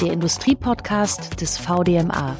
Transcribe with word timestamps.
der 0.00 0.12
Industriepodcast 0.12 1.40
des 1.40 1.58
VDMA. 1.58 2.36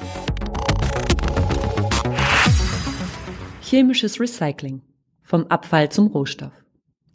Chemisches 3.60 4.18
Recycling. 4.18 4.80
Vom 5.22 5.46
Abfall 5.48 5.90
zum 5.90 6.06
Rohstoff. 6.06 6.52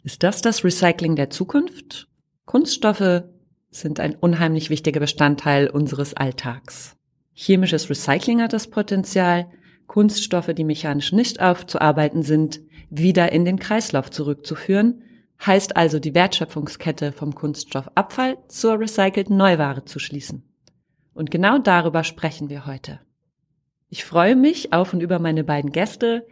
Ist 0.04 0.22
das 0.22 0.42
das 0.42 0.62
Recycling 0.62 1.16
der 1.16 1.30
Zukunft? 1.30 2.06
Kunststoffe 2.44 3.24
sind 3.70 3.98
ein 3.98 4.14
unheimlich 4.14 4.70
wichtiger 4.70 5.00
Bestandteil 5.00 5.68
unseres 5.68 6.14
Alltags. 6.14 6.96
Chemisches 7.34 7.90
Recycling 7.90 8.40
hat 8.40 8.52
das 8.52 8.68
Potenzial, 8.68 9.46
Kunststoffe, 9.88 10.54
die 10.54 10.64
mechanisch 10.64 11.12
nicht 11.12 11.40
aufzuarbeiten 11.40 12.22
sind, 12.22 12.60
wieder 12.88 13.32
in 13.32 13.44
den 13.44 13.58
Kreislauf 13.58 14.10
zurückzuführen 14.10 15.02
heißt 15.44 15.76
also 15.76 15.98
die 15.98 16.14
Wertschöpfungskette 16.14 17.12
vom 17.12 17.34
Kunststoffabfall 17.34 18.38
zur 18.48 18.80
recycelten 18.80 19.36
Neuware 19.36 19.84
zu 19.84 19.98
schließen. 19.98 20.42
Und 21.14 21.30
genau 21.30 21.58
darüber 21.58 22.04
sprechen 22.04 22.48
wir 22.48 22.66
heute. 22.66 23.00
Ich 23.88 24.04
freue 24.04 24.36
mich 24.36 24.72
auf 24.72 24.92
und 24.92 25.00
über 25.00 25.18
meine 25.18 25.44
beiden 25.44 25.70
Gäste, 25.70 26.26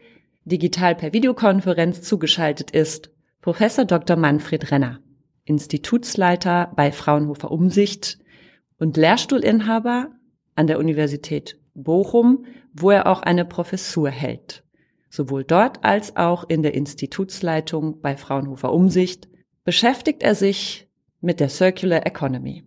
digital 0.45 0.95
per 0.95 1.12
Videokonferenz 1.12 2.02
zugeschaltet 2.02 2.70
ist 2.70 3.11
Professor 3.41 3.84
Dr. 3.84 4.16
Manfred 4.16 4.70
Renner, 4.70 5.01
Institutsleiter 5.45 6.73
bei 6.75 6.91
Fraunhofer 6.92 7.50
Umsicht 7.50 8.19
und 8.78 8.97
Lehrstuhlinhaber 8.97 10.11
an 10.55 10.66
der 10.66 10.78
Universität 10.78 11.59
Bochum, 11.75 12.47
wo 12.73 12.91
er 12.91 13.06
auch 13.06 13.23
eine 13.23 13.45
Professur 13.45 14.11
hält. 14.11 14.63
Sowohl 15.14 15.45
dort 15.45 15.84
als 15.84 16.16
auch 16.16 16.42
in 16.48 16.64
der 16.64 16.74
Institutsleitung 16.74 18.00
bei 18.00 18.16
Fraunhofer 18.16 18.72
Umsicht 18.72 19.28
beschäftigt 19.62 20.24
er 20.24 20.34
sich 20.34 20.88
mit 21.20 21.38
der 21.38 21.50
Circular 21.50 22.05
Economy. 22.05 22.64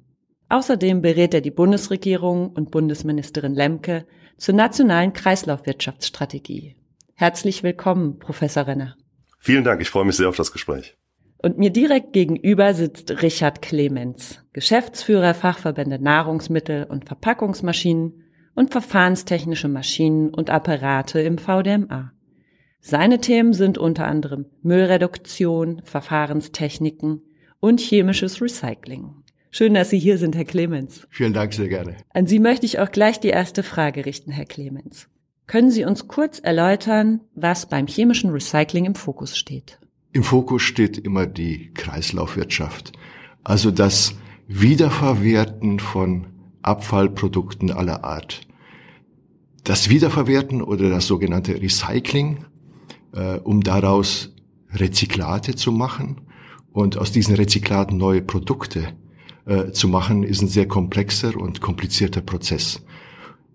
Außerdem 0.47 1.01
berät 1.01 1.33
er 1.33 1.41
die 1.41 1.51
Bundesregierung 1.51 2.47
und 2.51 2.71
Bundesministerin 2.71 3.53
Lemke 3.53 4.05
zur 4.37 4.55
nationalen 4.55 5.11
Kreislaufwirtschaftsstrategie. 5.11 6.77
Herzlich 7.15 7.63
willkommen, 7.63 8.17
Professor 8.17 8.65
Renner. 8.65 8.95
Vielen 9.39 9.65
Dank, 9.65 9.81
ich 9.81 9.89
freue 9.89 10.05
mich 10.05 10.15
sehr 10.15 10.29
auf 10.29 10.37
das 10.37 10.53
Gespräch. 10.53 10.95
Und 11.39 11.57
mir 11.57 11.71
direkt 11.71 12.13
gegenüber 12.13 12.73
sitzt 12.73 13.21
Richard 13.21 13.61
Clemens, 13.61 14.41
Geschäftsführer 14.53 15.33
Fachverbände 15.33 15.99
Nahrungsmittel 16.01 16.85
und 16.85 17.09
Verpackungsmaschinen 17.09 18.23
und 18.55 18.71
verfahrenstechnische 18.71 19.67
Maschinen 19.67 20.33
und 20.33 20.49
Apparate 20.49 21.19
im 21.19 21.39
VDMA. 21.39 22.13
Seine 22.79 23.19
Themen 23.19 23.53
sind 23.53 23.77
unter 23.77 24.05
anderem 24.05 24.45
Müllreduktion, 24.61 25.81
Verfahrenstechniken 25.83 27.21
und 27.59 27.79
chemisches 27.79 28.41
Recycling. 28.41 29.23
Schön, 29.51 29.73
dass 29.73 29.89
Sie 29.89 29.99
hier 29.99 30.17
sind, 30.17 30.35
Herr 30.35 30.45
Clemens. 30.45 31.07
Vielen 31.09 31.33
Dank, 31.33 31.53
sehr 31.53 31.67
gerne. 31.67 31.97
An 32.13 32.27
Sie 32.27 32.39
möchte 32.39 32.65
ich 32.65 32.79
auch 32.79 32.91
gleich 32.91 33.19
die 33.19 33.29
erste 33.29 33.63
Frage 33.63 34.05
richten, 34.05 34.31
Herr 34.31 34.45
Clemens. 34.45 35.07
Können 35.47 35.71
Sie 35.71 35.85
uns 35.85 36.07
kurz 36.07 36.39
erläutern, 36.39 37.21
was 37.33 37.67
beim 37.67 37.87
chemischen 37.87 38.29
Recycling 38.29 38.85
im 38.85 38.95
Fokus 38.95 39.37
steht? 39.37 39.79
Im 40.11 40.23
Fokus 40.23 40.61
steht 40.61 40.97
immer 40.97 41.25
die 41.25 41.71
Kreislaufwirtschaft, 41.73 42.91
also 43.43 43.71
das 43.71 44.15
Wiederverwerten 44.47 45.79
von 45.79 46.27
Abfallprodukten 46.61 47.71
aller 47.71 48.03
Art. 48.03 48.41
Das 49.63 49.89
Wiederverwerten 49.89 50.61
oder 50.61 50.89
das 50.89 51.07
sogenannte 51.07 51.61
Recycling 51.61 52.45
äh, 53.17 53.39
um 53.43 53.61
daraus 53.61 54.33
Rezyklate 54.71 55.55
zu 55.55 55.71
machen 55.71 56.21
und 56.71 56.97
aus 56.97 57.11
diesen 57.11 57.35
Rezyklaten 57.35 57.97
neue 57.97 58.21
Produkte 58.21 58.93
äh, 59.45 59.71
zu 59.71 59.87
machen, 59.87 60.23
ist 60.23 60.41
ein 60.41 60.47
sehr 60.47 60.67
komplexer 60.67 61.35
und 61.35 61.61
komplizierter 61.61 62.21
Prozess. 62.21 62.83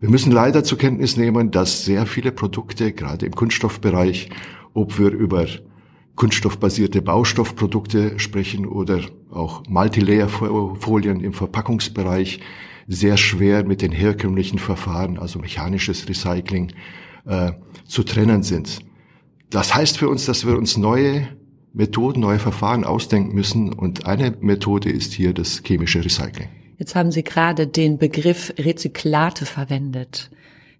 Wir 0.00 0.10
müssen 0.10 0.32
leider 0.32 0.64
zur 0.64 0.78
Kenntnis 0.78 1.16
nehmen, 1.16 1.52
dass 1.52 1.84
sehr 1.84 2.06
viele 2.06 2.32
Produkte, 2.32 2.92
gerade 2.92 3.26
im 3.26 3.32
Kunststoffbereich, 3.32 4.30
ob 4.74 4.98
wir 4.98 5.10
über 5.10 5.46
kunststoffbasierte 6.16 7.00
Baustoffprodukte 7.00 8.18
sprechen 8.18 8.66
oder 8.66 9.00
auch 9.30 9.62
Multilayer-Folien 9.68 11.20
im 11.20 11.32
Verpackungsbereich, 11.32 12.40
sehr 12.88 13.16
schwer 13.16 13.64
mit 13.64 13.80
den 13.80 13.92
herkömmlichen 13.92 14.58
Verfahren, 14.58 15.18
also 15.18 15.38
mechanisches 15.38 16.08
Recycling, 16.08 16.72
äh, 17.24 17.52
zu 17.86 18.02
trennen 18.02 18.42
sind. 18.42 18.80
Das 19.52 19.74
heißt 19.74 19.98
für 19.98 20.08
uns, 20.08 20.24
dass 20.24 20.46
wir 20.46 20.56
uns 20.56 20.78
neue 20.78 21.28
Methoden, 21.74 22.20
neue 22.20 22.38
Verfahren 22.38 22.84
ausdenken 22.84 23.34
müssen. 23.34 23.70
Und 23.70 24.06
eine 24.06 24.34
Methode 24.40 24.90
ist 24.90 25.12
hier 25.12 25.34
das 25.34 25.62
chemische 25.62 26.02
Recycling. 26.02 26.48
Jetzt 26.78 26.94
haben 26.94 27.12
Sie 27.12 27.22
gerade 27.22 27.66
den 27.66 27.98
Begriff 27.98 28.54
Rezyklate 28.58 29.44
verwendet. 29.44 30.30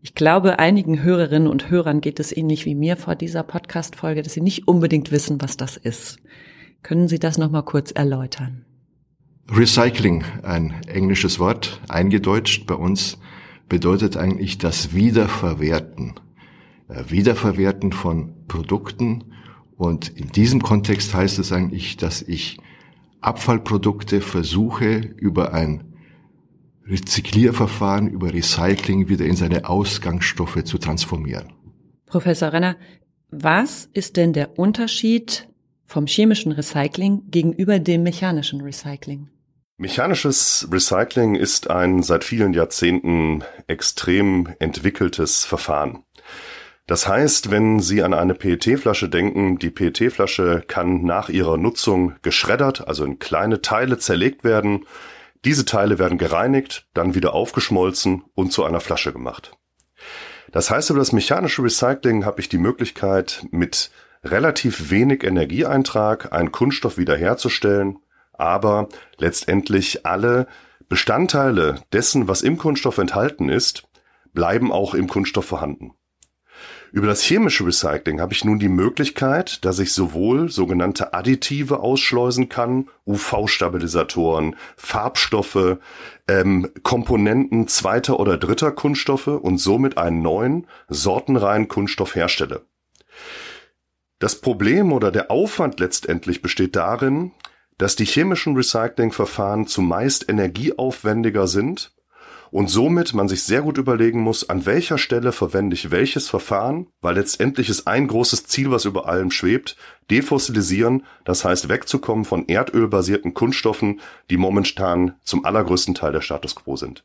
Ich 0.01 0.15
glaube, 0.15 0.59
einigen 0.59 1.03
Hörerinnen 1.03 1.49
und 1.49 1.69
Hörern 1.69 2.01
geht 2.01 2.19
es 2.19 2.35
ähnlich 2.35 2.65
wie 2.65 2.75
mir 2.75 2.97
vor 2.97 3.15
dieser 3.15 3.43
Podcast-Folge, 3.43 4.23
dass 4.23 4.33
sie 4.33 4.41
nicht 4.41 4.67
unbedingt 4.67 5.13
wissen, 5.13 5.43
was 5.43 5.59
das 5.59 5.77
ist. 5.77 6.19
Können 6.83 7.09
Sie 7.09 7.19
das 7.19 7.37
nochmal 7.37 7.65
kurz 7.65 7.93
erläutern? 7.93 8.65
Recycling, 9.51 10.25
ein 10.43 10.75
englisches 10.89 11.39
Wort, 11.39 11.81
eingedeutscht 11.89 12.67
bei 12.67 12.75
uns, 12.75 13.19
bedeutet 13.69 14.17
eigentlich 14.17 14.57
das 14.59 14.95
Wiederverwerten 14.95 16.15
äh, 16.93 17.11
Wiederverwerten 17.11 17.93
von 17.93 18.35
Produkten. 18.53 19.25
Und 19.77 20.11
in 20.11 20.29
diesem 20.29 20.63
Kontext 20.63 21.15
heißt 21.15 21.39
es 21.39 21.53
eigentlich, 21.53 21.97
dass 21.97 22.21
ich 22.21 22.59
Abfallprodukte 23.21 24.21
versuche 24.21 24.97
über 25.17 25.55
ein 25.55 25.85
Rezyklierverfahren, 26.87 28.09
über 28.09 28.35
Recycling 28.35 29.09
wieder 29.09 29.25
in 29.25 29.37
seine 29.37 29.69
Ausgangsstoffe 29.69 30.65
zu 30.65 30.79
transformieren. 30.79 31.53
Professor 32.07 32.53
Renner, 32.53 32.77
was 33.31 33.89
ist 33.95 34.19
denn 34.19 34.35
der 34.35 34.59
Unterschied 34.59 35.49
vom 35.87 36.07
chemischen 36.07 36.53
Recycling 36.53 37.31
gegenüber 37.31 37.79
dem 37.79 38.03
mechanischen 38.03 38.61
Recycling? 38.61 39.31
Mechanisches 39.79 40.69
Recycling 40.71 41.37
ist 41.37 41.71
ein 41.71 42.03
seit 42.03 42.25
vielen 42.25 42.53
Jahrzehnten 42.53 43.43
extrem 43.67 44.49
entwickeltes 44.59 45.45
Verfahren. 45.45 46.05
Das 46.93 47.09
heißt, 47.09 47.51
wenn 47.51 47.81
Sie 47.81 48.03
an 48.03 48.13
eine 48.13 48.35
PET-Flasche 48.35 49.09
denken, 49.09 49.59
die 49.59 49.71
PET-Flasche 49.71 50.63
kann 50.69 51.03
nach 51.07 51.31
ihrer 51.31 51.57
Nutzung 51.57 52.17
geschreddert, 52.21 52.87
also 52.87 53.07
in 53.07 53.19
kleine 53.19 53.63
Teile 53.63 53.97
zerlegt 53.97 54.45
werden. 54.45 54.85
Diese 55.47 55.65
Teile 55.65 55.99
werden 55.99 56.19
gereinigt, 56.19 56.87
dann 56.93 57.15
wieder 57.15 57.33
aufgeschmolzen 57.33 58.25
und 58.35 58.53
zu 58.53 58.65
einer 58.65 58.81
Flasche 58.81 59.11
gemacht. 59.15 59.57
Das 60.51 60.71
heißt, 60.71 60.91
über 60.91 60.99
das 60.99 61.13
mechanische 61.13 61.63
Recycling 61.63 62.27
habe 62.27 62.43
ich 62.43 62.51
die 62.51 62.59
Möglichkeit, 62.59 63.47
mit 63.51 63.91
relativ 64.23 64.91
wenig 64.91 65.25
Energieeintrag 65.25 66.31
einen 66.35 66.53
Kunststoff 66.53 66.99
wiederherzustellen, 66.99 68.01
aber 68.35 68.91
letztendlich 69.17 70.05
alle 70.05 70.47
Bestandteile 70.91 71.81
dessen, 71.95 72.29
was 72.29 72.43
im 72.43 72.59
Kunststoff 72.59 72.99
enthalten 72.99 73.49
ist, 73.49 73.85
bleiben 74.35 74.71
auch 74.71 74.93
im 74.93 75.09
Kunststoff 75.09 75.47
vorhanden. 75.47 75.95
Über 76.93 77.07
das 77.07 77.23
chemische 77.23 77.67
Recycling 77.67 78.21
habe 78.21 78.35
ich 78.35 78.45
nun 78.45 78.59
die 78.59 78.69
Möglichkeit, 78.69 79.65
dass 79.65 79.79
ich 79.79 79.93
sowohl 79.93 80.51
sogenannte 80.51 81.15
Additive 81.15 81.81
ausschleusen 81.81 82.49
kann, 82.49 82.89
UV-Stabilisatoren, 83.07 84.57
Farbstoffe, 84.77 85.79
ähm, 86.29 86.71
Komponenten 86.83 87.67
zweiter 87.69 88.21
oder 88.21 88.37
dritter 88.37 88.73
Kunststoffe 88.73 89.29
und 89.29 89.59
somit 89.59 89.97
einen 89.97 90.21
neuen, 90.21 90.67
sortenreinen 90.89 91.69
Kunststoff 91.69 92.15
herstelle. 92.15 92.63
Das 94.19 94.41
Problem 94.41 94.93
oder 94.93 95.11
der 95.11 95.31
Aufwand 95.31 95.81
letztendlich 95.81 96.43
besteht 96.43 96.77
darin, 96.77 97.33
dass 97.79 97.97
die 97.97 98.05
chemischen 98.05 98.55
Recyclingverfahren 98.55 99.67
zumeist 99.67 100.29
energieaufwendiger 100.29 101.47
sind 101.47 101.93
und 102.53 102.69
somit 102.69 103.15
man 103.15 103.29
sich 103.29 103.43
sehr 103.43 103.63
gut 103.63 103.79
überlegen 103.79 104.21
muss, 104.21 104.49
an 104.49 104.67
welcher 104.67 104.99
Stelle 104.99 105.33
verwende 105.33 105.75
ich 105.75 105.91
welches 105.91 106.29
Verfahren, 106.29 106.87
weil 107.01 107.17
letztendlich 107.17 107.71
ist 107.71 107.89
ein 107.89 108.07
großes 108.07 108.45
Ziel, 108.45 108.71
was 108.71 108.85
über 108.85 109.09
allem 109.09 109.31
schwebt, 109.31 109.77
defossilisieren, 110.11 111.05
das 111.25 111.45
heißt 111.45 111.71
wegzukommen 111.71 112.27
von 112.27 112.47
erdölbasierten 112.47 113.33
Kunststoffen, 113.33 114.01
die 114.29 114.37
momentan 114.37 115.15
zum 115.25 115.47
allergrößten 115.47 115.95
Teil 115.95 116.13
der 116.13 116.21
Status 116.21 116.55
quo 116.55 116.77
sind. 116.77 117.05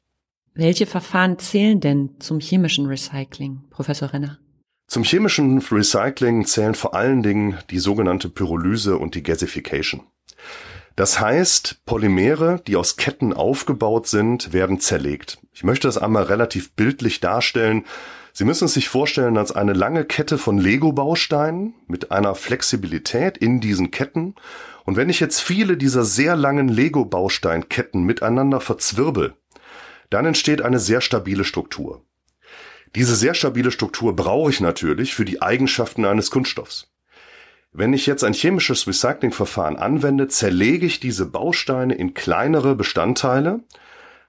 Welche 0.54 0.86
Verfahren 0.86 1.40
zählen 1.40 1.80
denn 1.80 2.10
zum 2.20 2.40
chemischen 2.40 2.86
Recycling, 2.86 3.62
Professor 3.70 4.12
Renner? 4.12 4.40
Zum 4.88 5.04
chemischen 5.04 5.60
Recycling 5.60 6.46
zählen 6.46 6.76
vor 6.76 6.94
allen 6.94 7.24
Dingen 7.24 7.58
die 7.70 7.80
sogenannte 7.80 8.28
Pyrolyse 8.28 8.98
und 8.98 9.16
die 9.16 9.24
Gasification. 9.24 10.02
Das 10.98 11.20
heißt, 11.20 11.86
Polymere, 11.86 12.60
die 12.66 12.76
aus 12.76 12.98
Ketten 12.98 13.32
aufgebaut 13.32 14.08
sind, 14.08 14.52
werden 14.52 14.80
zerlegt. 14.80 15.38
Ich 15.54 15.64
möchte 15.64 15.88
das 15.88 16.00
einmal 16.00 16.24
relativ 16.24 16.72
bildlich 16.72 17.20
darstellen. 17.20 17.86
Sie 18.34 18.46
müssen 18.46 18.66
es 18.66 18.74
sich 18.74 18.90
vorstellen 18.90 19.38
als 19.38 19.52
eine 19.52 19.74
lange 19.74 20.06
Kette 20.06 20.40
von 20.40 20.58
Lego-Bausteinen 20.58 21.76
mit 21.86 22.12
einer 22.12 22.34
Flexibilität 22.34 23.38
in 23.38 23.62
diesen 23.62 23.92
Ketten. 23.92 24.34
Und 24.86 24.96
wenn 24.96 25.10
ich 25.10 25.20
jetzt 25.20 25.40
viele 25.40 25.78
dieser 25.78 26.04
sehr 26.04 26.36
langen 26.36 26.68
Lego-Bausteinketten 26.68 28.02
miteinander 28.02 28.60
verzwirbel, 28.60 29.36
dann 30.10 30.26
entsteht 30.26 30.64
eine 30.64 30.80
sehr 30.80 31.02
stabile 31.02 31.44
Struktur. 31.44 32.02
Diese 32.96 33.16
sehr 33.16 33.36
stabile 33.36 33.70
Struktur 33.70 34.16
brauche 34.16 34.50
ich 34.50 34.62
natürlich 34.62 35.14
für 35.14 35.26
die 35.26 35.44
Eigenschaften 35.44 36.06
eines 36.06 36.32
Kunststoffs. 36.32 36.88
Wenn 37.80 37.94
ich 37.94 38.08
jetzt 38.08 38.24
ein 38.24 38.34
chemisches 38.34 38.88
Recyclingverfahren 38.88 39.76
anwende, 39.76 40.28
zerlege 40.28 40.88
ich 40.88 41.00
diese 41.00 41.28
Bausteine 41.28 41.94
in 41.94 42.16
kleinere 42.16 42.74
Bestandteile, 42.74 43.60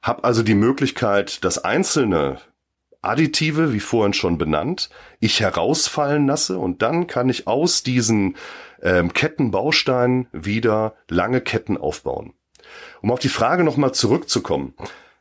habe 0.02 0.22
also 0.24 0.42
die 0.42 0.54
Möglichkeit, 0.54 1.42
das 1.44 1.56
einzelne 1.64 2.42
Additive, 3.00 3.72
wie 3.72 3.80
vorhin 3.80 4.12
schon 4.12 4.36
benannt, 4.36 4.90
ich 5.18 5.40
herausfallen 5.40 6.26
lasse 6.26 6.58
und 6.58 6.82
dann 6.82 7.06
kann 7.06 7.30
ich 7.30 7.46
aus 7.46 7.82
diesen 7.82 8.36
ähm, 8.82 9.14
Kettenbausteinen 9.14 10.28
wieder 10.32 10.96
lange 11.08 11.40
Ketten 11.40 11.78
aufbauen. 11.78 12.34
Um 13.00 13.10
auf 13.10 13.18
die 13.18 13.30
Frage 13.30 13.64
nochmal 13.64 13.94
zurückzukommen. 13.94 14.74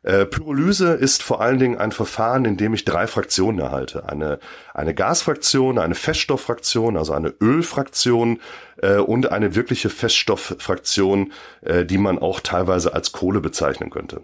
Äh, 0.03 0.25
Pyrolyse 0.25 0.93
ist 0.93 1.23
vor 1.23 1.41
allen 1.41 1.59
Dingen 1.59 1.77
ein 1.77 1.91
Verfahren, 1.91 2.45
in 2.45 2.57
dem 2.57 2.73
ich 2.73 2.85
drei 2.85 3.07
Fraktionen 3.07 3.59
erhalte. 3.59 4.07
Eine, 4.07 4.39
eine 4.73 4.93
Gasfraktion, 4.93 5.79
eine 5.79 5.95
Feststofffraktion, 5.95 6.97
also 6.97 7.13
eine 7.13 7.33
Ölfraktion 7.41 8.39
äh, 8.81 8.97
und 8.97 9.31
eine 9.31 9.55
wirkliche 9.55 9.89
Feststofffraktion, 9.89 11.33
äh, 11.61 11.85
die 11.85 11.97
man 11.97 12.19
auch 12.19 12.39
teilweise 12.39 12.93
als 12.93 13.11
Kohle 13.11 13.41
bezeichnen 13.41 13.89
könnte. 13.89 14.21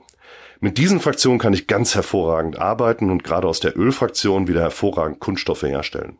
Mit 0.59 0.77
diesen 0.77 1.01
Fraktionen 1.01 1.39
kann 1.39 1.53
ich 1.53 1.67
ganz 1.67 1.93
hervorragend 1.95 2.57
arbeiten 2.57 3.09
und 3.09 3.23
gerade 3.25 3.47
aus 3.47 3.59
der 3.59 3.77
Ölfraktion 3.77 4.47
wieder 4.47 4.61
hervorragend 4.61 5.19
Kunststoffe 5.19 5.63
herstellen. 5.63 6.17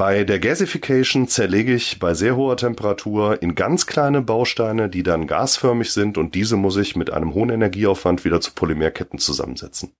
Bei 0.00 0.24
der 0.24 0.38
Gasification 0.38 1.28
zerlege 1.28 1.74
ich 1.74 1.98
bei 1.98 2.14
sehr 2.14 2.34
hoher 2.34 2.56
Temperatur 2.56 3.42
in 3.42 3.54
ganz 3.54 3.86
kleine 3.86 4.22
Bausteine, 4.22 4.88
die 4.88 5.02
dann 5.02 5.26
gasförmig 5.26 5.92
sind 5.92 6.16
und 6.16 6.34
diese 6.34 6.56
muss 6.56 6.78
ich 6.78 6.96
mit 6.96 7.12
einem 7.12 7.34
hohen 7.34 7.50
Energieaufwand 7.50 8.24
wieder 8.24 8.40
zu 8.40 8.54
Polymerketten 8.54 9.18
zusammensetzen. 9.18 9.92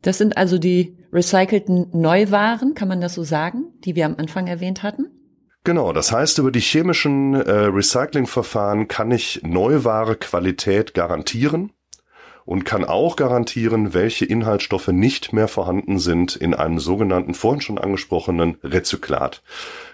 Das 0.00 0.18
sind 0.18 0.36
also 0.36 0.58
die 0.58 0.96
recycelten 1.12 1.88
Neuwaren, 1.92 2.76
kann 2.76 2.86
man 2.86 3.00
das 3.00 3.14
so 3.14 3.24
sagen, 3.24 3.64
die 3.84 3.96
wir 3.96 4.06
am 4.06 4.14
Anfang 4.16 4.46
erwähnt 4.46 4.84
hatten? 4.84 5.06
Genau, 5.64 5.92
das 5.92 6.12
heißt, 6.12 6.38
über 6.38 6.52
die 6.52 6.60
chemischen 6.60 7.34
äh, 7.34 7.50
Recyclingverfahren 7.50 8.86
kann 8.86 9.10
ich 9.10 9.40
Neuware 9.42 10.14
Qualität 10.14 10.94
garantieren 10.94 11.72
und 12.44 12.64
kann 12.64 12.84
auch 12.84 13.16
garantieren, 13.16 13.94
welche 13.94 14.24
Inhaltsstoffe 14.24 14.88
nicht 14.88 15.32
mehr 15.32 15.48
vorhanden 15.48 15.98
sind 15.98 16.36
in 16.36 16.54
einem 16.54 16.78
sogenannten 16.78 17.34
vorhin 17.34 17.60
schon 17.60 17.78
angesprochenen 17.78 18.56
Rezyklat. 18.62 19.42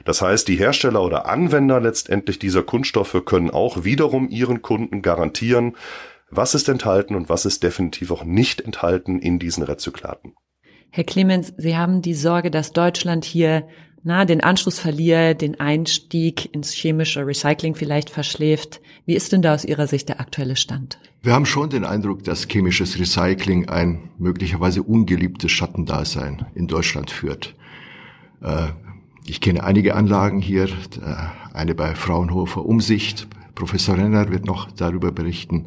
Das 0.04 0.22
heißt, 0.22 0.48
die 0.48 0.56
Hersteller 0.56 1.02
oder 1.02 1.26
Anwender 1.26 1.80
letztendlich 1.80 2.38
dieser 2.38 2.62
Kunststoffe 2.62 3.22
können 3.24 3.50
auch 3.50 3.84
wiederum 3.84 4.28
ihren 4.28 4.62
Kunden 4.62 5.02
garantieren, 5.02 5.76
was 6.30 6.54
ist 6.54 6.68
enthalten 6.68 7.14
und 7.14 7.28
was 7.28 7.46
ist 7.46 7.62
definitiv 7.62 8.10
auch 8.10 8.24
nicht 8.24 8.60
enthalten 8.60 9.18
in 9.18 9.38
diesen 9.38 9.62
Rezyklaten. 9.62 10.34
Herr 10.90 11.04
Clemens, 11.04 11.52
Sie 11.56 11.76
haben 11.76 12.02
die 12.02 12.14
Sorge, 12.14 12.50
dass 12.50 12.72
Deutschland 12.72 13.24
hier 13.24 13.68
na, 14.02 14.24
den 14.24 14.40
Anschluss 14.40 14.78
verliert, 14.78 15.40
den 15.40 15.58
Einstieg 15.60 16.54
ins 16.54 16.72
chemische 16.72 17.26
Recycling 17.26 17.74
vielleicht 17.74 18.10
verschläft. 18.10 18.80
Wie 19.06 19.14
ist 19.14 19.32
denn 19.32 19.42
da 19.42 19.54
aus 19.54 19.64
Ihrer 19.64 19.86
Sicht 19.86 20.08
der 20.08 20.20
aktuelle 20.20 20.56
Stand? 20.56 20.98
Wir 21.22 21.32
haben 21.32 21.46
schon 21.46 21.70
den 21.70 21.84
Eindruck, 21.84 22.22
dass 22.24 22.46
chemisches 22.46 22.98
Recycling 22.98 23.68
ein 23.68 24.10
möglicherweise 24.18 24.82
ungeliebtes 24.82 25.50
Schattendasein 25.50 26.46
in 26.54 26.68
Deutschland 26.68 27.10
führt. 27.10 27.54
Äh, 28.40 28.68
ich 29.26 29.40
kenne 29.40 29.64
einige 29.64 29.94
Anlagen 29.94 30.40
hier, 30.40 30.64
äh, 30.64 30.68
eine 31.52 31.74
bei 31.74 31.94
Fraunhofer 31.94 32.64
Umsicht. 32.64 33.26
Professor 33.54 33.96
Renner 33.98 34.30
wird 34.30 34.46
noch 34.46 34.70
darüber 34.70 35.10
berichten. 35.10 35.66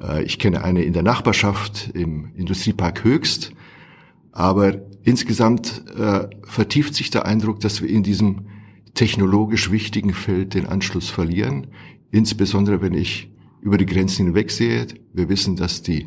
Äh, 0.00 0.22
ich 0.22 0.38
kenne 0.38 0.62
eine 0.62 0.82
in 0.82 0.92
der 0.92 1.02
Nachbarschaft 1.02 1.90
im 1.94 2.30
Industriepark 2.36 3.04
Höchst. 3.04 3.52
Aber 4.32 4.74
insgesamt 5.04 5.84
äh, 5.96 6.28
vertieft 6.42 6.94
sich 6.94 7.10
der 7.10 7.26
Eindruck, 7.26 7.60
dass 7.60 7.82
wir 7.82 7.88
in 7.88 8.02
diesem 8.02 8.46
technologisch 8.94 9.70
wichtigen 9.70 10.12
Feld 10.12 10.54
den 10.54 10.66
Anschluss 10.66 11.08
verlieren. 11.08 11.68
Insbesondere 12.10 12.82
wenn 12.82 12.94
ich 12.94 13.30
über 13.60 13.78
die 13.78 13.86
Grenzen 13.86 14.26
hinweg 14.26 14.50
sehe. 14.50 14.86
Wir 15.12 15.28
wissen, 15.28 15.56
dass 15.56 15.82
die 15.82 16.06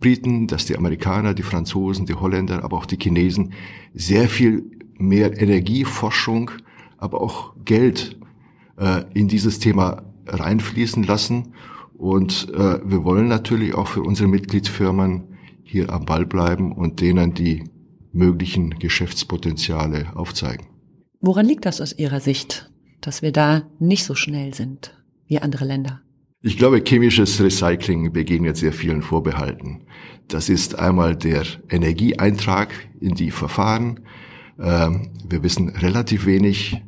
Briten, 0.00 0.46
dass 0.46 0.66
die 0.66 0.76
Amerikaner, 0.76 1.34
die 1.34 1.42
Franzosen, 1.42 2.06
die 2.06 2.14
Holländer, 2.14 2.64
aber 2.64 2.76
auch 2.76 2.86
die 2.86 2.98
Chinesen 3.00 3.52
sehr 3.94 4.28
viel 4.28 4.64
mehr 4.98 5.40
Energieforschung, 5.40 6.50
aber 6.98 7.20
auch 7.20 7.54
Geld 7.64 8.16
äh, 8.76 9.04
in 9.14 9.28
dieses 9.28 9.58
Thema 9.58 10.02
reinfließen 10.26 11.02
lassen. 11.04 11.54
Und 11.94 12.52
äh, 12.54 12.80
wir 12.84 13.04
wollen 13.04 13.28
natürlich 13.28 13.74
auch 13.74 13.88
für 13.88 14.02
unsere 14.02 14.28
Mitgliedsfirmen 14.28 15.24
hier 15.62 15.92
am 15.92 16.04
Ball 16.04 16.26
bleiben 16.26 16.72
und 16.72 17.00
denen 17.00 17.34
die 17.34 17.64
möglichen 18.12 18.78
Geschäftspotenziale 18.78 20.14
aufzeigen. 20.14 20.66
Woran 21.20 21.46
liegt 21.46 21.64
das 21.64 21.80
aus 21.80 21.96
Ihrer 21.98 22.20
Sicht, 22.20 22.70
dass 23.00 23.22
wir 23.22 23.32
da 23.32 23.62
nicht 23.78 24.04
so 24.04 24.14
schnell 24.14 24.54
sind 24.54 24.96
wie 25.26 25.38
andere 25.38 25.64
Länder? 25.64 26.02
Ich 26.44 26.58
glaube, 26.58 26.82
chemisches 26.84 27.40
Recycling 27.40 28.12
begegnet 28.12 28.56
sehr 28.56 28.72
vielen 28.72 29.02
Vorbehalten. 29.02 29.84
Das 30.26 30.48
ist 30.48 30.76
einmal 30.76 31.14
der 31.14 31.44
Energieeintrag 31.70 32.72
in 33.00 33.14
die 33.14 33.30
Verfahren. 33.30 34.00
Ähm, 34.58 35.10
wir 35.28 35.44
wissen 35.44 35.68
relativ 35.68 36.26
wenig, 36.26 36.82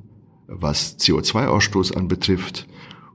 was 0.48 0.98
CO2-Ausstoß 0.98 1.96
anbetrifft 1.96 2.66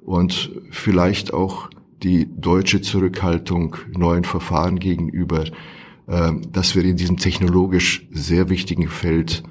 und 0.01 0.51
vielleicht 0.71 1.33
auch 1.33 1.69
die 2.03 2.27
deutsche 2.33 2.81
Zurückhaltung 2.81 3.75
neuen 3.91 4.23
Verfahren 4.23 4.79
gegenüber, 4.79 5.43
dass 6.51 6.75
wir 6.75 6.83
in 6.83 6.97
diesem 6.97 7.17
technologisch 7.17 8.07
sehr 8.11 8.49
wichtigen 8.49 8.87
Feld 8.87 9.43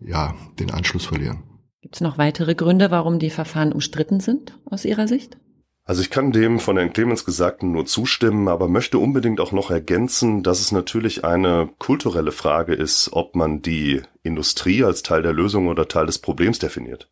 ja 0.00 0.34
den 0.58 0.70
Anschluss 0.70 1.04
verlieren. 1.04 1.42
Gibt 1.82 1.96
es 1.96 2.00
noch 2.00 2.18
weitere 2.18 2.54
Gründe, 2.54 2.90
warum 2.90 3.18
die 3.18 3.30
Verfahren 3.30 3.72
umstritten 3.72 4.20
sind 4.20 4.58
aus 4.64 4.84
Ihrer 4.84 5.06
Sicht? 5.06 5.36
Also 5.84 6.02
ich 6.02 6.10
kann 6.10 6.32
dem 6.32 6.60
von 6.60 6.76
Herrn 6.76 6.92
Clemens 6.92 7.24
Gesagten 7.24 7.72
nur 7.72 7.86
zustimmen, 7.86 8.48
aber 8.48 8.68
möchte 8.68 8.98
unbedingt 8.98 9.40
auch 9.40 9.52
noch 9.52 9.70
ergänzen, 9.70 10.42
dass 10.42 10.60
es 10.60 10.70
natürlich 10.70 11.24
eine 11.24 11.70
kulturelle 11.78 12.32
Frage 12.32 12.74
ist, 12.74 13.10
ob 13.12 13.34
man 13.34 13.62
die 13.62 14.02
Industrie 14.22 14.84
als 14.84 15.02
Teil 15.02 15.22
der 15.22 15.32
Lösung 15.32 15.68
oder 15.68 15.88
Teil 15.88 16.04
des 16.04 16.18
Problems 16.18 16.58
definiert. 16.58 17.10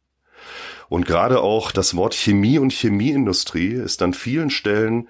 Und 0.90 1.06
gerade 1.06 1.40
auch 1.40 1.72
das 1.72 1.96
Wort 1.96 2.14
Chemie 2.14 2.58
und 2.58 2.70
Chemieindustrie 2.70 3.72
ist 3.72 4.02
an 4.02 4.12
vielen 4.12 4.50
Stellen 4.50 5.08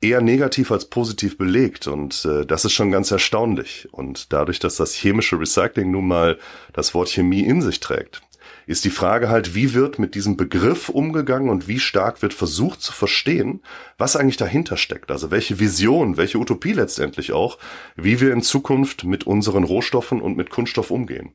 eher 0.00 0.20
negativ 0.20 0.72
als 0.72 0.86
positiv 0.86 1.36
belegt 1.36 1.86
und 1.86 2.24
äh, 2.24 2.46
das 2.46 2.64
ist 2.64 2.72
schon 2.72 2.90
ganz 2.90 3.10
erstaunlich. 3.10 3.88
Und 3.92 4.32
dadurch, 4.32 4.58
dass 4.58 4.76
das 4.76 4.94
chemische 4.94 5.38
Recycling 5.38 5.90
nun 5.90 6.08
mal 6.08 6.38
das 6.72 6.94
Wort 6.94 7.10
Chemie 7.10 7.44
in 7.44 7.60
sich 7.60 7.80
trägt, 7.80 8.22
ist 8.66 8.84
die 8.84 8.90
Frage 8.90 9.28
halt, 9.28 9.54
wie 9.54 9.74
wird 9.74 9.98
mit 9.98 10.14
diesem 10.14 10.36
Begriff 10.36 10.88
umgegangen 10.88 11.50
und 11.50 11.66
wie 11.66 11.80
stark 11.80 12.22
wird 12.22 12.32
versucht 12.32 12.80
zu 12.80 12.92
verstehen, 12.92 13.62
was 13.98 14.16
eigentlich 14.16 14.36
dahinter 14.36 14.76
steckt. 14.76 15.10
Also 15.10 15.30
welche 15.30 15.58
Vision, 15.58 16.16
welche 16.16 16.38
Utopie 16.38 16.72
letztendlich 16.72 17.32
auch, 17.32 17.58
wie 17.96 18.20
wir 18.20 18.32
in 18.32 18.42
Zukunft 18.42 19.04
mit 19.04 19.26
unseren 19.26 19.64
Rohstoffen 19.64 20.20
und 20.20 20.36
mit 20.36 20.50
Kunststoff 20.50 20.90
umgehen. 20.90 21.34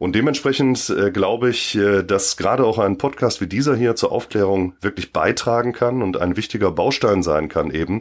Und 0.00 0.14
dementsprechend 0.14 0.88
äh, 0.88 1.10
glaube 1.10 1.50
ich, 1.50 1.76
äh, 1.76 2.02
dass 2.02 2.38
gerade 2.38 2.64
auch 2.64 2.78
ein 2.78 2.96
Podcast 2.96 3.42
wie 3.42 3.46
dieser 3.46 3.76
hier 3.76 3.96
zur 3.96 4.12
Aufklärung 4.12 4.72
wirklich 4.80 5.12
beitragen 5.12 5.74
kann 5.74 6.02
und 6.02 6.16
ein 6.16 6.38
wichtiger 6.38 6.70
Baustein 6.72 7.22
sein 7.22 7.50
kann 7.50 7.70
eben 7.70 8.00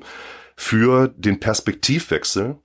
für 0.56 1.10
den 1.10 1.42
Perspektivwechsel, 1.42 2.56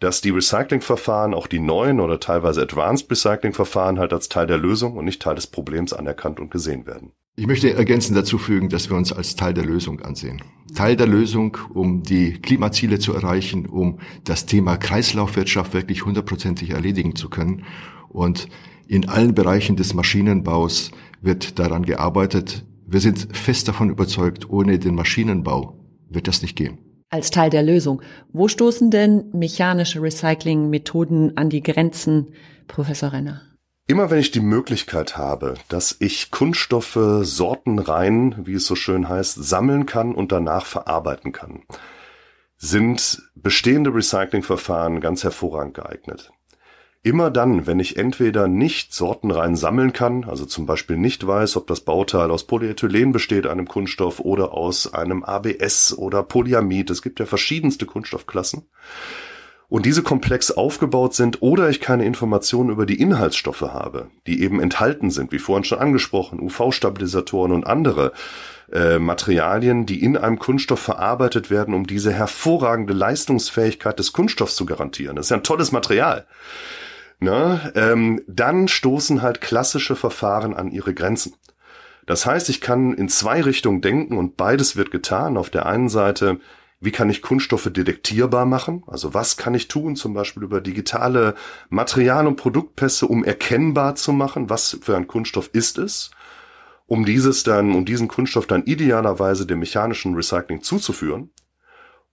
dass 0.00 0.22
die 0.22 0.30
Recyclingverfahren, 0.30 1.34
auch 1.34 1.46
die 1.46 1.60
neuen 1.60 2.00
oder 2.00 2.18
teilweise 2.18 2.62
Advanced 2.62 3.08
Recyclingverfahren 3.08 4.00
halt 4.00 4.12
als 4.12 4.28
Teil 4.28 4.48
der 4.48 4.58
Lösung 4.58 4.96
und 4.96 5.04
nicht 5.04 5.22
Teil 5.22 5.36
des 5.36 5.46
Problems 5.46 5.92
anerkannt 5.92 6.40
und 6.40 6.50
gesehen 6.50 6.84
werden. 6.84 7.12
Ich 7.36 7.46
möchte 7.46 7.72
ergänzend 7.72 8.18
dazu 8.18 8.38
fügen, 8.38 8.70
dass 8.70 8.90
wir 8.90 8.96
uns 8.96 9.12
als 9.12 9.36
Teil 9.36 9.54
der 9.54 9.64
Lösung 9.64 10.00
ansehen. 10.00 10.42
Teil 10.74 10.96
der 10.96 11.06
Lösung, 11.06 11.56
um 11.72 12.02
die 12.02 12.32
Klimaziele 12.32 12.98
zu 12.98 13.14
erreichen, 13.14 13.66
um 13.66 14.00
das 14.24 14.46
Thema 14.46 14.76
Kreislaufwirtschaft 14.76 15.74
wirklich 15.74 16.04
hundertprozentig 16.04 16.70
erledigen 16.70 17.14
zu 17.14 17.30
können. 17.30 17.64
Und 18.08 18.48
in 18.90 19.08
allen 19.08 19.36
Bereichen 19.36 19.76
des 19.76 19.94
Maschinenbaus 19.94 20.90
wird 21.20 21.60
daran 21.60 21.84
gearbeitet. 21.84 22.66
Wir 22.86 22.98
sind 22.98 23.36
fest 23.36 23.68
davon 23.68 23.88
überzeugt, 23.88 24.50
ohne 24.50 24.80
den 24.80 24.96
Maschinenbau 24.96 25.78
wird 26.08 26.26
das 26.26 26.42
nicht 26.42 26.56
gehen. 26.56 26.78
Als 27.08 27.30
Teil 27.30 27.50
der 27.50 27.62
Lösung. 27.62 28.02
Wo 28.32 28.48
stoßen 28.48 28.90
denn 28.90 29.26
mechanische 29.32 30.02
Recyclingmethoden 30.02 31.36
an 31.36 31.50
die 31.50 31.62
Grenzen, 31.62 32.34
Professor 32.66 33.12
Renner? 33.12 33.42
Immer 33.86 34.10
wenn 34.10 34.18
ich 34.18 34.32
die 34.32 34.40
Möglichkeit 34.40 35.16
habe, 35.16 35.54
dass 35.68 35.96
ich 36.00 36.32
Kunststoffe 36.32 36.98
sortenrein, 37.22 38.44
wie 38.44 38.54
es 38.54 38.66
so 38.66 38.74
schön 38.74 39.08
heißt, 39.08 39.36
sammeln 39.36 39.86
kann 39.86 40.16
und 40.16 40.32
danach 40.32 40.66
verarbeiten 40.66 41.30
kann, 41.30 41.62
sind 42.56 43.22
bestehende 43.36 43.94
Recyclingverfahren 43.94 45.00
ganz 45.00 45.22
hervorragend 45.22 45.74
geeignet. 45.74 46.32
Immer 47.02 47.30
dann, 47.30 47.66
wenn 47.66 47.80
ich 47.80 47.96
entweder 47.96 48.46
nicht 48.46 48.92
sortenrein 48.92 49.56
sammeln 49.56 49.94
kann, 49.94 50.24
also 50.24 50.44
zum 50.44 50.66
Beispiel 50.66 50.98
nicht 50.98 51.26
weiß, 51.26 51.56
ob 51.56 51.66
das 51.66 51.80
Bauteil 51.80 52.30
aus 52.30 52.44
Polyethylen 52.44 53.10
besteht, 53.10 53.46
einem 53.46 53.66
Kunststoff, 53.66 54.20
oder 54.20 54.52
aus 54.52 54.92
einem 54.92 55.24
ABS 55.24 55.96
oder 55.96 56.22
Polyamid, 56.22 56.90
es 56.90 57.00
gibt 57.00 57.18
ja 57.18 57.24
verschiedenste 57.24 57.86
Kunststoffklassen, 57.86 58.68
und 59.70 59.86
diese 59.86 60.02
komplex 60.02 60.50
aufgebaut 60.50 61.14
sind 61.14 61.40
oder 61.40 61.70
ich 61.70 61.80
keine 61.80 62.04
Informationen 62.04 62.70
über 62.70 62.84
die 62.84 63.00
Inhaltsstoffe 63.00 63.62
habe, 63.62 64.08
die 64.26 64.42
eben 64.42 64.60
enthalten 64.60 65.10
sind, 65.10 65.32
wie 65.32 65.38
vorhin 65.38 65.64
schon 65.64 65.78
angesprochen, 65.78 66.40
UV-Stabilisatoren 66.40 67.52
und 67.52 67.66
andere 67.66 68.12
äh, 68.72 68.98
Materialien, 68.98 69.86
die 69.86 70.02
in 70.02 70.16
einem 70.16 70.38
Kunststoff 70.38 70.80
verarbeitet 70.80 71.50
werden, 71.50 71.72
um 71.72 71.86
diese 71.86 72.12
hervorragende 72.12 72.92
Leistungsfähigkeit 72.92 73.98
des 73.98 74.12
Kunststoffs 74.12 74.56
zu 74.56 74.66
garantieren. 74.66 75.16
Das 75.16 75.26
ist 75.26 75.30
ja 75.30 75.36
ein 75.36 75.44
tolles 75.44 75.72
Material. 75.72 76.26
Ne? 77.20 77.72
Ähm, 77.74 78.22
dann 78.26 78.66
stoßen 78.66 79.22
halt 79.22 79.40
klassische 79.40 79.94
Verfahren 79.94 80.54
an 80.54 80.70
ihre 80.70 80.94
Grenzen. 80.94 81.34
Das 82.06 82.26
heißt, 82.26 82.48
ich 82.48 82.60
kann 82.60 82.94
in 82.94 83.08
zwei 83.08 83.40
Richtungen 83.42 83.82
denken 83.82 84.16
und 84.18 84.36
beides 84.36 84.74
wird 84.74 84.90
getan. 84.90 85.36
Auf 85.36 85.50
der 85.50 85.66
einen 85.66 85.88
Seite 85.88 86.40
wie 86.80 86.92
kann 86.92 87.10
ich 87.10 87.20
Kunststoffe 87.20 87.70
detektierbar 87.70 88.46
machen? 88.46 88.82
Also 88.86 89.12
was 89.12 89.36
kann 89.36 89.52
ich 89.54 89.68
tun, 89.68 89.96
zum 89.96 90.14
Beispiel 90.14 90.42
über 90.42 90.62
digitale 90.62 91.34
Material- 91.68 92.26
und 92.26 92.36
Produktpässe, 92.36 93.06
um 93.06 93.22
erkennbar 93.22 93.96
zu 93.96 94.12
machen, 94.12 94.48
was 94.48 94.78
für 94.80 94.96
ein 94.96 95.06
Kunststoff 95.06 95.50
ist 95.52 95.76
es? 95.76 96.10
Um 96.86 97.04
dieses 97.04 97.42
dann, 97.42 97.74
um 97.74 97.84
diesen 97.84 98.08
Kunststoff 98.08 98.46
dann 98.46 98.64
idealerweise 98.64 99.46
dem 99.46 99.58
mechanischen 99.58 100.14
Recycling 100.14 100.62
zuzuführen. 100.62 101.30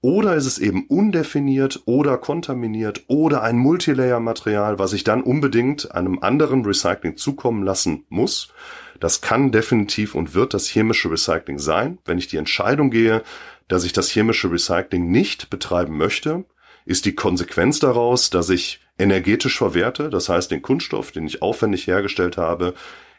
Oder 0.02 0.36
ist 0.36 0.46
es 0.46 0.60
eben 0.60 0.86
undefiniert 0.88 1.82
oder 1.86 2.18
kontaminiert 2.18 3.04
oder 3.08 3.42
ein 3.42 3.58
Multilayer-Material, 3.58 4.78
was 4.78 4.94
ich 4.94 5.04
dann 5.04 5.24
unbedingt 5.24 5.92
einem 5.92 6.20
anderen 6.20 6.64
Recycling 6.64 7.18
zukommen 7.18 7.64
lassen 7.64 8.06
muss. 8.10 8.54
Das 9.00 9.22
kann 9.22 9.52
definitiv 9.52 10.14
und 10.14 10.36
wird 10.36 10.54
das 10.54 10.68
chemische 10.68 11.10
Recycling 11.10 11.58
sein, 11.58 11.98
wenn 12.06 12.20
ich 12.20 12.28
die 12.28 12.38
Entscheidung 12.38 12.92
gehe, 12.92 13.24
dass 13.68 13.84
ich 13.84 13.94
das 13.94 14.10
chemische 14.10 14.52
Recycling 14.52 15.10
nicht 15.10 15.50
betreiben 15.50 15.98
möchte, 15.98 16.46
ist 16.86 17.06
die 17.06 17.16
Konsequenz 17.16 17.80
daraus, 17.80 18.30
dass 18.30 18.50
ich 18.50 18.80
energetisch 18.98 19.58
verwerte, 19.58 20.10
das 20.10 20.30
heißt 20.30 20.52
den 20.52 20.62
Kunststoff, 20.62 21.12
den 21.12 21.26
ich 21.26 21.42
aufwendig 21.42 21.86
hergestellt 21.86 22.38
habe, 22.38 22.74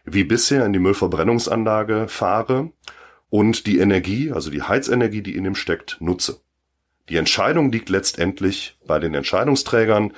wie 0.04 0.24
bisher 0.24 0.64
in 0.64 0.72
die 0.72 0.78
Müllverbrennungsanlage 0.78 2.06
fahre 2.08 2.72
und 3.30 3.66
die 3.66 3.78
Energie, 3.78 4.32
also 4.32 4.50
die 4.50 4.62
Heizenergie, 4.62 5.22
die 5.22 5.36
in 5.36 5.44
ihm 5.44 5.54
steckt, 5.54 5.98
nutze. 6.00 6.40
Die 7.08 7.16
Entscheidung 7.16 7.72
liegt 7.72 7.88
letztendlich 7.88 8.76
bei 8.86 8.98
den 8.98 9.14
Entscheidungsträgern 9.14 10.12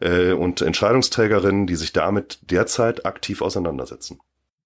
äh, 0.00 0.32
und 0.32 0.60
Entscheidungsträgerinnen, 0.60 1.66
die 1.66 1.76
sich 1.76 1.92
damit 1.92 2.50
derzeit 2.50 3.06
aktiv 3.06 3.42
auseinandersetzen. 3.42 4.18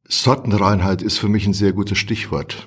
Sortenreinheit 0.09 1.03
ist 1.03 1.19
für 1.19 1.29
mich 1.29 1.47
ein 1.47 1.53
sehr 1.53 1.73
gutes 1.73 1.99
Stichwort. 1.99 2.67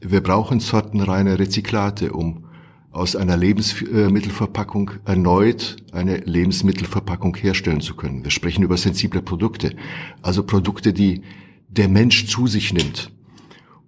Wir 0.00 0.22
brauchen 0.22 0.60
sortenreine 0.60 1.38
Rezyklate, 1.38 2.12
um 2.12 2.44
aus 2.92 3.14
einer 3.14 3.36
Lebensmittelverpackung 3.36 4.92
erneut 5.04 5.76
eine 5.92 6.16
Lebensmittelverpackung 6.18 7.36
herstellen 7.36 7.82
zu 7.82 7.94
können. 7.94 8.24
Wir 8.24 8.30
sprechen 8.30 8.62
über 8.62 8.78
sensible 8.78 9.20
Produkte, 9.20 9.76
also 10.22 10.44
Produkte, 10.44 10.94
die 10.94 11.22
der 11.68 11.88
Mensch 11.88 12.26
zu 12.26 12.46
sich 12.46 12.72
nimmt. 12.72 13.10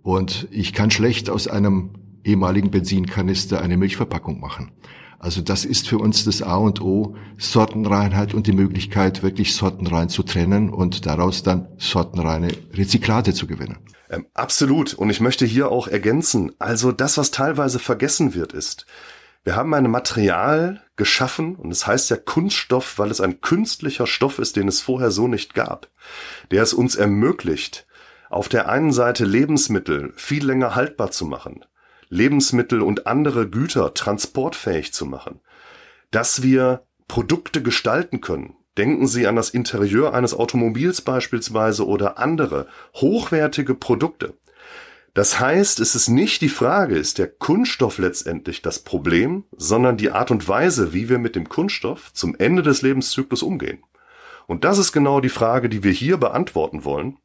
Und 0.02 0.46
ich 0.50 0.74
kann 0.74 0.90
schlecht 0.90 1.30
aus 1.30 1.48
einem 1.48 1.90
ehemaligen 2.28 2.70
Benzinkanister 2.70 3.60
eine 3.60 3.76
Milchverpackung 3.76 4.38
machen. 4.38 4.70
Also 5.18 5.40
das 5.40 5.64
ist 5.64 5.88
für 5.88 5.98
uns 5.98 6.24
das 6.24 6.42
A 6.42 6.56
und 6.56 6.80
O, 6.80 7.16
Sortenreinheit 7.38 8.34
und 8.34 8.46
die 8.46 8.52
Möglichkeit, 8.52 9.22
wirklich 9.22 9.54
sortenrein 9.56 10.08
zu 10.08 10.22
trennen 10.22 10.70
und 10.70 11.06
daraus 11.06 11.42
dann 11.42 11.68
sortenreine 11.76 12.52
Rezyklate 12.72 13.34
zu 13.34 13.48
gewinnen. 13.48 13.78
Ähm, 14.10 14.26
absolut. 14.34 14.94
Und 14.94 15.10
ich 15.10 15.20
möchte 15.20 15.44
hier 15.44 15.72
auch 15.72 15.88
ergänzen, 15.88 16.52
also 16.60 16.92
das, 16.92 17.18
was 17.18 17.32
teilweise 17.32 17.80
vergessen 17.80 18.34
wird, 18.34 18.52
ist, 18.52 18.86
wir 19.42 19.56
haben 19.56 19.74
ein 19.74 19.90
Material 19.90 20.82
geschaffen 20.96 21.56
und 21.56 21.70
es 21.70 21.86
heißt 21.86 22.10
ja 22.10 22.16
Kunststoff, 22.16 22.98
weil 22.98 23.10
es 23.10 23.20
ein 23.20 23.40
künstlicher 23.40 24.06
Stoff 24.06 24.38
ist, 24.38 24.56
den 24.56 24.68
es 24.68 24.80
vorher 24.80 25.10
so 25.10 25.26
nicht 25.26 25.54
gab, 25.54 25.88
der 26.50 26.62
es 26.62 26.74
uns 26.74 26.94
ermöglicht, 26.94 27.86
auf 28.30 28.48
der 28.48 28.68
einen 28.68 28.92
Seite 28.92 29.24
Lebensmittel 29.24 30.12
viel 30.16 30.44
länger 30.44 30.74
haltbar 30.74 31.10
zu 31.10 31.24
machen, 31.24 31.64
Lebensmittel 32.08 32.82
und 32.82 33.06
andere 33.06 33.48
Güter 33.48 33.94
transportfähig 33.94 34.92
zu 34.92 35.06
machen, 35.06 35.40
dass 36.10 36.42
wir 36.42 36.84
Produkte 37.06 37.62
gestalten 37.62 38.20
können. 38.20 38.54
Denken 38.76 39.06
Sie 39.08 39.26
an 39.26 39.36
das 39.36 39.50
Interieur 39.50 40.14
eines 40.14 40.34
Automobils 40.34 41.00
beispielsweise 41.00 41.86
oder 41.86 42.18
andere 42.18 42.68
hochwertige 42.94 43.74
Produkte. 43.74 44.34
Das 45.14 45.40
heißt, 45.40 45.80
es 45.80 45.96
ist 45.96 46.08
nicht 46.08 46.42
die 46.42 46.48
Frage, 46.48 46.96
ist 46.96 47.18
der 47.18 47.26
Kunststoff 47.26 47.98
letztendlich 47.98 48.62
das 48.62 48.78
Problem, 48.78 49.44
sondern 49.56 49.96
die 49.96 50.12
Art 50.12 50.30
und 50.30 50.46
Weise, 50.46 50.92
wie 50.92 51.08
wir 51.08 51.18
mit 51.18 51.34
dem 51.34 51.48
Kunststoff 51.48 52.12
zum 52.12 52.36
Ende 52.36 52.62
des 52.62 52.82
Lebenszyklus 52.82 53.42
umgehen. 53.42 53.82
Und 54.46 54.64
das 54.64 54.78
ist 54.78 54.92
genau 54.92 55.20
die 55.20 55.28
Frage, 55.28 55.68
die 55.68 55.82
wir 55.82 55.90
hier 55.90 56.18
beantworten 56.18 56.84
wollen. 56.84 57.18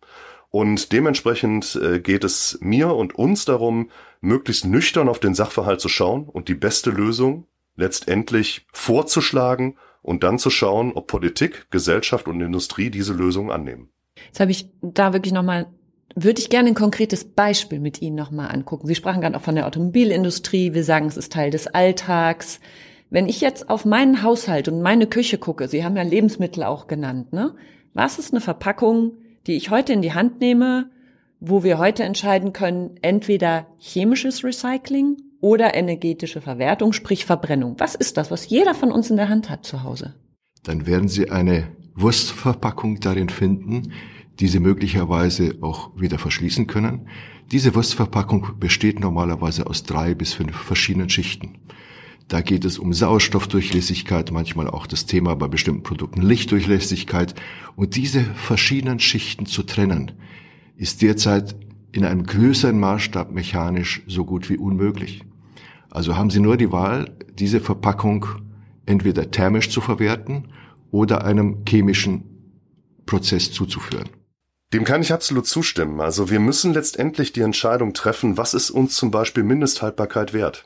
Und 0.55 0.91
dementsprechend 0.91 1.79
äh, 1.81 1.99
geht 1.99 2.23
es 2.23 2.59
mir 2.61 2.93
und 2.93 3.15
uns 3.15 3.43
darum, 3.43 3.89
möglichst 4.21 4.65
nüchtern 4.65 5.09
auf 5.09 5.19
den 5.19 5.33
Sachverhalt 5.33 5.81
zu 5.81 5.89
schauen 5.89 6.29
und 6.29 6.47
die 6.47 6.53
beste 6.53 6.91
Lösung 6.91 7.47
letztendlich 7.75 8.67
vorzuschlagen 8.71 9.77
und 10.03 10.23
dann 10.23 10.37
zu 10.37 10.51
schauen, 10.51 10.91
ob 10.93 11.07
Politik, 11.07 11.71
Gesellschaft 11.71 12.27
und 12.27 12.39
Industrie 12.39 12.91
diese 12.91 13.13
Lösung 13.13 13.51
annehmen. 13.51 13.89
Jetzt 14.27 14.41
habe 14.41 14.51
ich 14.51 14.69
da 14.83 15.11
wirklich 15.11 15.33
nochmal, 15.33 15.65
würde 16.13 16.39
ich 16.39 16.51
gerne 16.51 16.67
ein 16.67 16.75
konkretes 16.75 17.25
Beispiel 17.25 17.79
mit 17.79 18.03
Ihnen 18.03 18.15
nochmal 18.15 18.51
angucken. 18.51 18.85
Sie 18.85 18.93
sprachen 18.93 19.21
gerade 19.21 19.35
auch 19.35 19.41
von 19.41 19.55
der 19.55 19.65
Automobilindustrie, 19.65 20.75
wir 20.75 20.83
sagen, 20.83 21.07
es 21.07 21.17
ist 21.17 21.33
Teil 21.33 21.49
des 21.49 21.65
Alltags. 21.65 22.59
Wenn 23.09 23.27
ich 23.27 23.41
jetzt 23.41 23.71
auf 23.71 23.85
meinen 23.85 24.21
Haushalt 24.21 24.67
und 24.67 24.83
meine 24.83 25.07
Küche 25.07 25.39
gucke, 25.39 25.67
Sie 25.67 25.83
haben 25.83 25.97
ja 25.97 26.03
Lebensmittel 26.03 26.63
auch 26.63 26.85
genannt, 26.85 27.33
ne? 27.33 27.55
Was 27.95 28.19
ist 28.19 28.33
eine 28.33 28.41
Verpackung, 28.41 29.13
die 29.47 29.53
ich 29.53 29.69
heute 29.69 29.93
in 29.93 30.01
die 30.01 30.13
Hand 30.13 30.39
nehme, 30.39 30.89
wo 31.39 31.63
wir 31.63 31.77
heute 31.77 32.03
entscheiden 32.03 32.53
können, 32.53 32.97
entweder 33.01 33.67
chemisches 33.77 34.43
Recycling 34.43 35.17
oder 35.41 35.75
energetische 35.75 36.39
Verwertung, 36.39 36.93
sprich 36.93 37.25
Verbrennung. 37.25 37.75
Was 37.77 37.95
ist 37.95 38.15
das, 38.15 38.31
was 38.31 38.47
jeder 38.47 38.73
von 38.73 38.91
uns 38.91 39.09
in 39.09 39.17
der 39.17 39.27
Hand 39.27 39.49
hat 39.49 39.65
zu 39.65 39.83
Hause? 39.83 40.15
Dann 40.63 40.87
werden 40.87 41.09
Sie 41.09 41.29
eine 41.29 41.67
Wurstverpackung 41.95 43.01
darin 43.01 43.27
finden, 43.27 43.91
die 44.39 44.47
Sie 44.47 44.59
möglicherweise 44.59 45.57
auch 45.61 45.91
wieder 45.99 46.17
verschließen 46.17 46.67
können. 46.67 47.09
Diese 47.51 47.75
Wurstverpackung 47.75 48.57
besteht 48.57 49.01
normalerweise 49.01 49.67
aus 49.67 49.83
drei 49.83 50.15
bis 50.15 50.33
fünf 50.33 50.55
verschiedenen 50.55 51.09
Schichten. 51.09 51.59
Da 52.27 52.41
geht 52.41 52.65
es 52.65 52.79
um 52.79 52.93
Sauerstoffdurchlässigkeit, 52.93 54.31
manchmal 54.31 54.67
auch 54.67 54.87
das 54.87 55.05
Thema 55.05 55.35
bei 55.35 55.47
bestimmten 55.47 55.83
Produkten 55.83 56.21
Lichtdurchlässigkeit. 56.21 57.35
Und 57.75 57.95
diese 57.95 58.23
verschiedenen 58.23 58.99
Schichten 58.99 59.45
zu 59.45 59.63
trennen, 59.63 60.11
ist 60.75 61.01
derzeit 61.01 61.55
in 61.91 62.05
einem 62.05 62.25
größeren 62.25 62.79
Maßstab 62.79 63.31
mechanisch 63.31 64.01
so 64.07 64.25
gut 64.25 64.49
wie 64.49 64.57
unmöglich. 64.57 65.23
Also 65.91 66.17
haben 66.17 66.31
Sie 66.31 66.39
nur 66.39 66.57
die 66.57 66.71
Wahl, 66.71 67.15
diese 67.37 67.59
Verpackung 67.59 68.25
entweder 68.85 69.29
thermisch 69.29 69.69
zu 69.69 69.79
verwerten 69.79 70.49
oder 70.91 71.23
einem 71.23 71.63
chemischen 71.67 72.23
Prozess 73.05 73.51
zuzuführen. 73.51 74.09
Dem 74.73 74.85
kann 74.85 75.01
ich 75.01 75.13
absolut 75.13 75.45
zustimmen. 75.45 76.01
Also 76.01 76.31
wir 76.31 76.39
müssen 76.39 76.73
letztendlich 76.73 77.31
die 77.31 77.41
Entscheidung 77.41 77.93
treffen, 77.93 78.37
was 78.37 78.55
ist 78.55 78.71
uns 78.71 78.95
zum 78.95 79.11
Beispiel 79.11 79.43
Mindesthaltbarkeit 79.43 80.33
wert. 80.33 80.65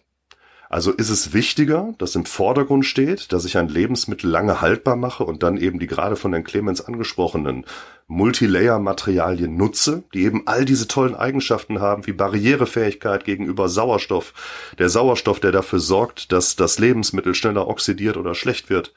Also 0.69 0.91
ist 0.91 1.09
es 1.09 1.33
wichtiger, 1.33 1.93
dass 1.97 2.15
im 2.15 2.25
Vordergrund 2.25 2.85
steht, 2.85 3.31
dass 3.31 3.45
ich 3.45 3.57
ein 3.57 3.69
Lebensmittel 3.69 4.29
lange 4.29 4.59
haltbar 4.59 4.97
mache 4.97 5.23
und 5.23 5.41
dann 5.43 5.55
eben 5.57 5.79
die 5.79 5.87
gerade 5.87 6.17
von 6.17 6.33
Herrn 6.33 6.43
Clemens 6.43 6.81
angesprochenen 6.81 7.65
Multilayer-Materialien 8.07 9.55
nutze, 9.55 10.03
die 10.13 10.23
eben 10.23 10.43
all 10.45 10.65
diese 10.65 10.87
tollen 10.87 11.15
Eigenschaften 11.15 11.79
haben, 11.79 12.05
wie 12.05 12.13
Barrierefähigkeit 12.13 13.23
gegenüber 13.23 13.69
Sauerstoff, 13.69 14.33
der 14.77 14.89
Sauerstoff, 14.89 15.39
der 15.39 15.51
dafür 15.51 15.79
sorgt, 15.79 16.31
dass 16.31 16.55
das 16.57 16.79
Lebensmittel 16.79 17.33
schneller 17.33 17.67
oxidiert 17.67 18.17
oder 18.17 18.35
schlecht 18.35 18.69
wird. 18.69 18.93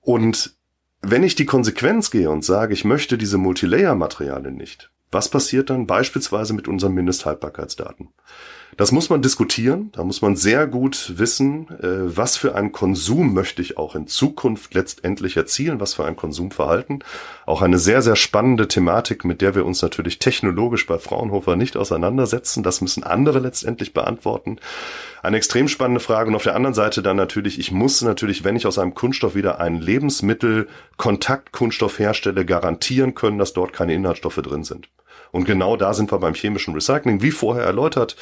Und 0.00 0.54
wenn 1.02 1.22
ich 1.22 1.34
die 1.34 1.46
Konsequenz 1.46 2.10
gehe 2.10 2.30
und 2.30 2.44
sage, 2.44 2.74
ich 2.74 2.84
möchte 2.84 3.16
diese 3.16 3.38
Multilayer-Materialien 3.38 4.56
nicht, 4.56 4.90
was 5.12 5.28
passiert 5.28 5.70
dann 5.70 5.86
beispielsweise 5.86 6.52
mit 6.52 6.68
unseren 6.68 6.94
Mindesthaltbarkeitsdaten? 6.94 8.08
Das 8.76 8.92
muss 8.92 9.10
man 9.10 9.20
diskutieren. 9.20 9.90
Da 9.92 10.04
muss 10.04 10.22
man 10.22 10.36
sehr 10.36 10.66
gut 10.66 11.14
wissen, 11.16 11.68
äh, 11.80 12.16
was 12.16 12.36
für 12.36 12.54
einen 12.54 12.72
Konsum 12.72 13.34
möchte 13.34 13.62
ich 13.62 13.78
auch 13.78 13.94
in 13.94 14.06
Zukunft 14.06 14.74
letztendlich 14.74 15.36
erzielen, 15.36 15.80
was 15.80 15.94
für 15.94 16.04
ein 16.04 16.16
Konsumverhalten. 16.16 17.04
Auch 17.46 17.62
eine 17.62 17.78
sehr, 17.78 18.02
sehr 18.02 18.16
spannende 18.16 18.68
Thematik, 18.68 19.24
mit 19.24 19.40
der 19.40 19.54
wir 19.54 19.66
uns 19.66 19.82
natürlich 19.82 20.18
technologisch 20.18 20.86
bei 20.86 20.98
Fraunhofer 20.98 21.56
nicht 21.56 21.76
auseinandersetzen. 21.76 22.62
Das 22.62 22.80
müssen 22.80 23.02
andere 23.02 23.40
letztendlich 23.40 23.92
beantworten. 23.92 24.58
Eine 25.22 25.36
extrem 25.36 25.68
spannende 25.68 26.00
Frage. 26.00 26.30
Und 26.30 26.36
auf 26.36 26.44
der 26.44 26.56
anderen 26.56 26.74
Seite 26.74 27.02
dann 27.02 27.16
natürlich, 27.16 27.58
ich 27.58 27.72
muss 27.72 28.00
natürlich, 28.02 28.44
wenn 28.44 28.56
ich 28.56 28.66
aus 28.66 28.78
einem 28.78 28.94
Kunststoff 28.94 29.34
wieder 29.34 29.60
einen 29.60 29.80
Lebensmittel-Kontaktkunststoff 29.80 31.98
herstelle, 31.98 32.46
garantieren 32.46 33.14
können, 33.14 33.38
dass 33.38 33.52
dort 33.52 33.72
keine 33.72 33.94
Inhaltsstoffe 33.94 34.36
drin 34.36 34.62
sind. 34.64 34.88
Und 35.32 35.44
genau 35.44 35.76
da 35.76 35.94
sind 35.94 36.10
wir 36.12 36.18
beim 36.18 36.34
chemischen 36.34 36.74
Recycling, 36.74 37.22
wie 37.22 37.30
vorher 37.30 37.64
erläutert. 37.64 38.16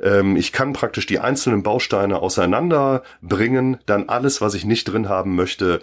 Ähm, 0.00 0.36
ich 0.36 0.52
kann 0.52 0.72
praktisch 0.72 1.06
die 1.06 1.18
einzelnen 1.18 1.62
Bausteine 1.62 2.20
auseinanderbringen, 2.20 3.78
dann 3.86 4.08
alles, 4.08 4.40
was 4.40 4.54
ich 4.54 4.64
nicht 4.64 4.84
drin 4.84 5.08
haben 5.08 5.36
möchte, 5.36 5.80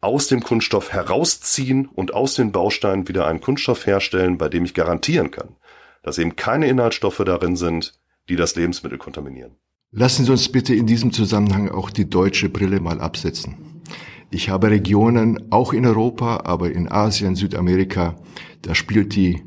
aus 0.00 0.28
dem 0.28 0.42
Kunststoff 0.42 0.92
herausziehen 0.92 1.86
und 1.86 2.14
aus 2.14 2.34
den 2.34 2.52
Bausteinen 2.52 3.08
wieder 3.08 3.26
einen 3.26 3.40
Kunststoff 3.40 3.86
herstellen, 3.86 4.38
bei 4.38 4.48
dem 4.48 4.64
ich 4.64 4.74
garantieren 4.74 5.30
kann, 5.30 5.56
dass 6.02 6.18
eben 6.18 6.36
keine 6.36 6.68
Inhaltsstoffe 6.68 7.22
darin 7.24 7.56
sind, 7.56 7.94
die 8.28 8.36
das 8.36 8.56
Lebensmittel 8.56 8.98
kontaminieren. 8.98 9.56
Lassen 9.92 10.24
Sie 10.24 10.30
uns 10.30 10.50
bitte 10.50 10.74
in 10.74 10.86
diesem 10.86 11.12
Zusammenhang 11.12 11.68
auch 11.68 11.90
die 11.90 12.08
deutsche 12.08 12.48
Brille 12.48 12.80
mal 12.80 13.00
absetzen. 13.00 13.82
Ich 14.30 14.48
habe 14.48 14.70
Regionen, 14.70 15.50
auch 15.50 15.72
in 15.72 15.84
Europa, 15.84 16.42
aber 16.44 16.70
in 16.70 16.90
Asien, 16.90 17.34
Südamerika, 17.34 18.14
da 18.62 18.76
spielt 18.76 19.16
die 19.16 19.42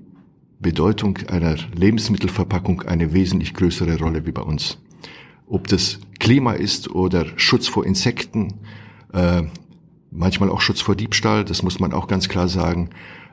Bedeutung 0.64 1.20
einer 1.28 1.56
Lebensmittelverpackung 1.76 2.82
eine 2.82 3.14
wesentlich 3.14 3.54
größere 3.54 4.00
Rolle 4.00 4.26
wie 4.26 4.32
bei 4.32 4.42
uns. 4.42 4.80
Ob 5.46 5.68
das 5.68 6.00
Klima 6.20 6.54
ist 6.54 6.90
oder 6.90 7.28
Schutz 7.36 7.68
vor 7.68 7.86
Insekten, 7.86 8.62
äh, 9.14 9.44
manchmal 10.10 10.50
auch 10.50 10.62
Schutz 10.62 10.82
vor 10.82 10.96
Diebstahl, 10.96 11.46
das 11.46 11.62
muss 11.62 11.80
man 11.80 11.94
auch 11.94 12.08
ganz 12.08 12.30
klar 12.30 12.48
sagen, 12.48 12.90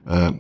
äh, 0.07 0.33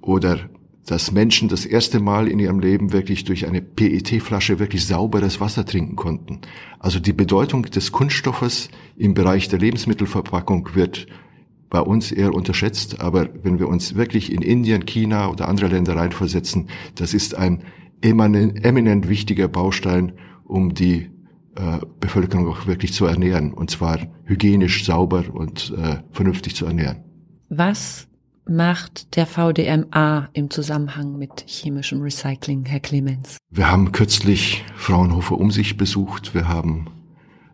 oder 0.00 0.50
dass 0.86 1.12
Menschen 1.12 1.48
das 1.48 1.66
erste 1.66 2.00
Mal 2.00 2.26
in 2.26 2.40
ihrem 2.40 2.58
Leben 2.58 2.92
wirklich 2.92 3.24
durch 3.24 3.46
eine 3.46 3.60
PET-Flasche 3.60 4.58
wirklich 4.58 4.86
sauberes 4.86 5.38
Wasser 5.38 5.64
trinken 5.64 5.94
konnten. 5.94 6.40
Also 6.80 6.98
die 6.98 7.12
Bedeutung 7.12 7.62
des 7.62 7.92
Kunststoffes 7.92 8.70
im 8.96 9.14
Bereich 9.14 9.48
der 9.48 9.60
Lebensmittelverpackung 9.60 10.74
wird 10.74 11.06
bei 11.70 11.80
uns 11.80 12.12
eher 12.12 12.34
unterschätzt, 12.34 13.00
aber 13.00 13.28
wenn 13.42 13.58
wir 13.58 13.68
uns 13.68 13.94
wirklich 13.94 14.32
in 14.32 14.42
Indien, 14.42 14.84
China 14.84 15.30
oder 15.30 15.48
andere 15.48 15.68
Länder 15.68 15.96
reinversetzen, 15.96 16.68
das 16.96 17.14
ist 17.14 17.36
ein 17.36 17.62
eminent 18.02 19.08
wichtiger 19.08 19.48
Baustein, 19.48 20.12
um 20.44 20.74
die 20.74 21.10
äh, 21.54 21.78
Bevölkerung 22.00 22.48
auch 22.48 22.66
wirklich 22.66 22.92
zu 22.92 23.06
ernähren, 23.06 23.52
und 23.52 23.70
zwar 23.70 23.98
hygienisch, 24.24 24.84
sauber 24.84 25.24
und 25.32 25.72
äh, 25.76 25.98
vernünftig 26.10 26.56
zu 26.56 26.66
ernähren. 26.66 27.04
Was 27.48 28.08
macht 28.46 29.16
der 29.16 29.26
VDMA 29.26 30.28
im 30.32 30.50
Zusammenhang 30.50 31.18
mit 31.18 31.44
chemischem 31.46 32.02
Recycling, 32.02 32.64
Herr 32.66 32.80
Clemens? 32.80 33.36
Wir 33.50 33.70
haben 33.70 33.92
kürzlich 33.92 34.64
Fraunhofer 34.74 35.38
um 35.38 35.50
sich 35.50 35.76
besucht. 35.76 36.34
Wir 36.34 36.48
haben 36.48 36.86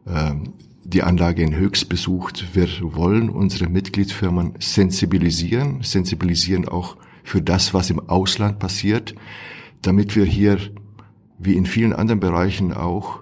ähm, 0.06 0.54
die 0.88 1.02
Anlage 1.02 1.42
in 1.42 1.56
Höchst 1.56 1.88
besucht. 1.88 2.54
Wir 2.54 2.68
wollen 2.80 3.28
unsere 3.28 3.68
Mitgliedsfirmen 3.68 4.54
sensibilisieren, 4.60 5.82
sensibilisieren 5.82 6.68
auch 6.68 6.96
für 7.24 7.42
das, 7.42 7.74
was 7.74 7.90
im 7.90 8.08
Ausland 8.08 8.60
passiert, 8.60 9.14
damit 9.82 10.14
wir 10.14 10.24
hier, 10.24 10.58
wie 11.38 11.54
in 11.54 11.66
vielen 11.66 11.92
anderen 11.92 12.20
Bereichen 12.20 12.72
auch, 12.72 13.20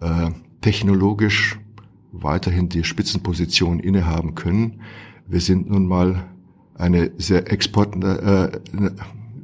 äh, 0.00 0.30
technologisch 0.60 1.58
weiterhin 2.10 2.68
die 2.68 2.82
Spitzenposition 2.82 3.78
innehaben 3.78 4.34
können. 4.34 4.80
Wir 5.28 5.40
sind 5.40 5.70
nun 5.70 5.86
mal 5.86 6.24
eine 6.74 7.12
sehr 7.16 7.52
export, 7.52 7.94
äh, 8.02 8.50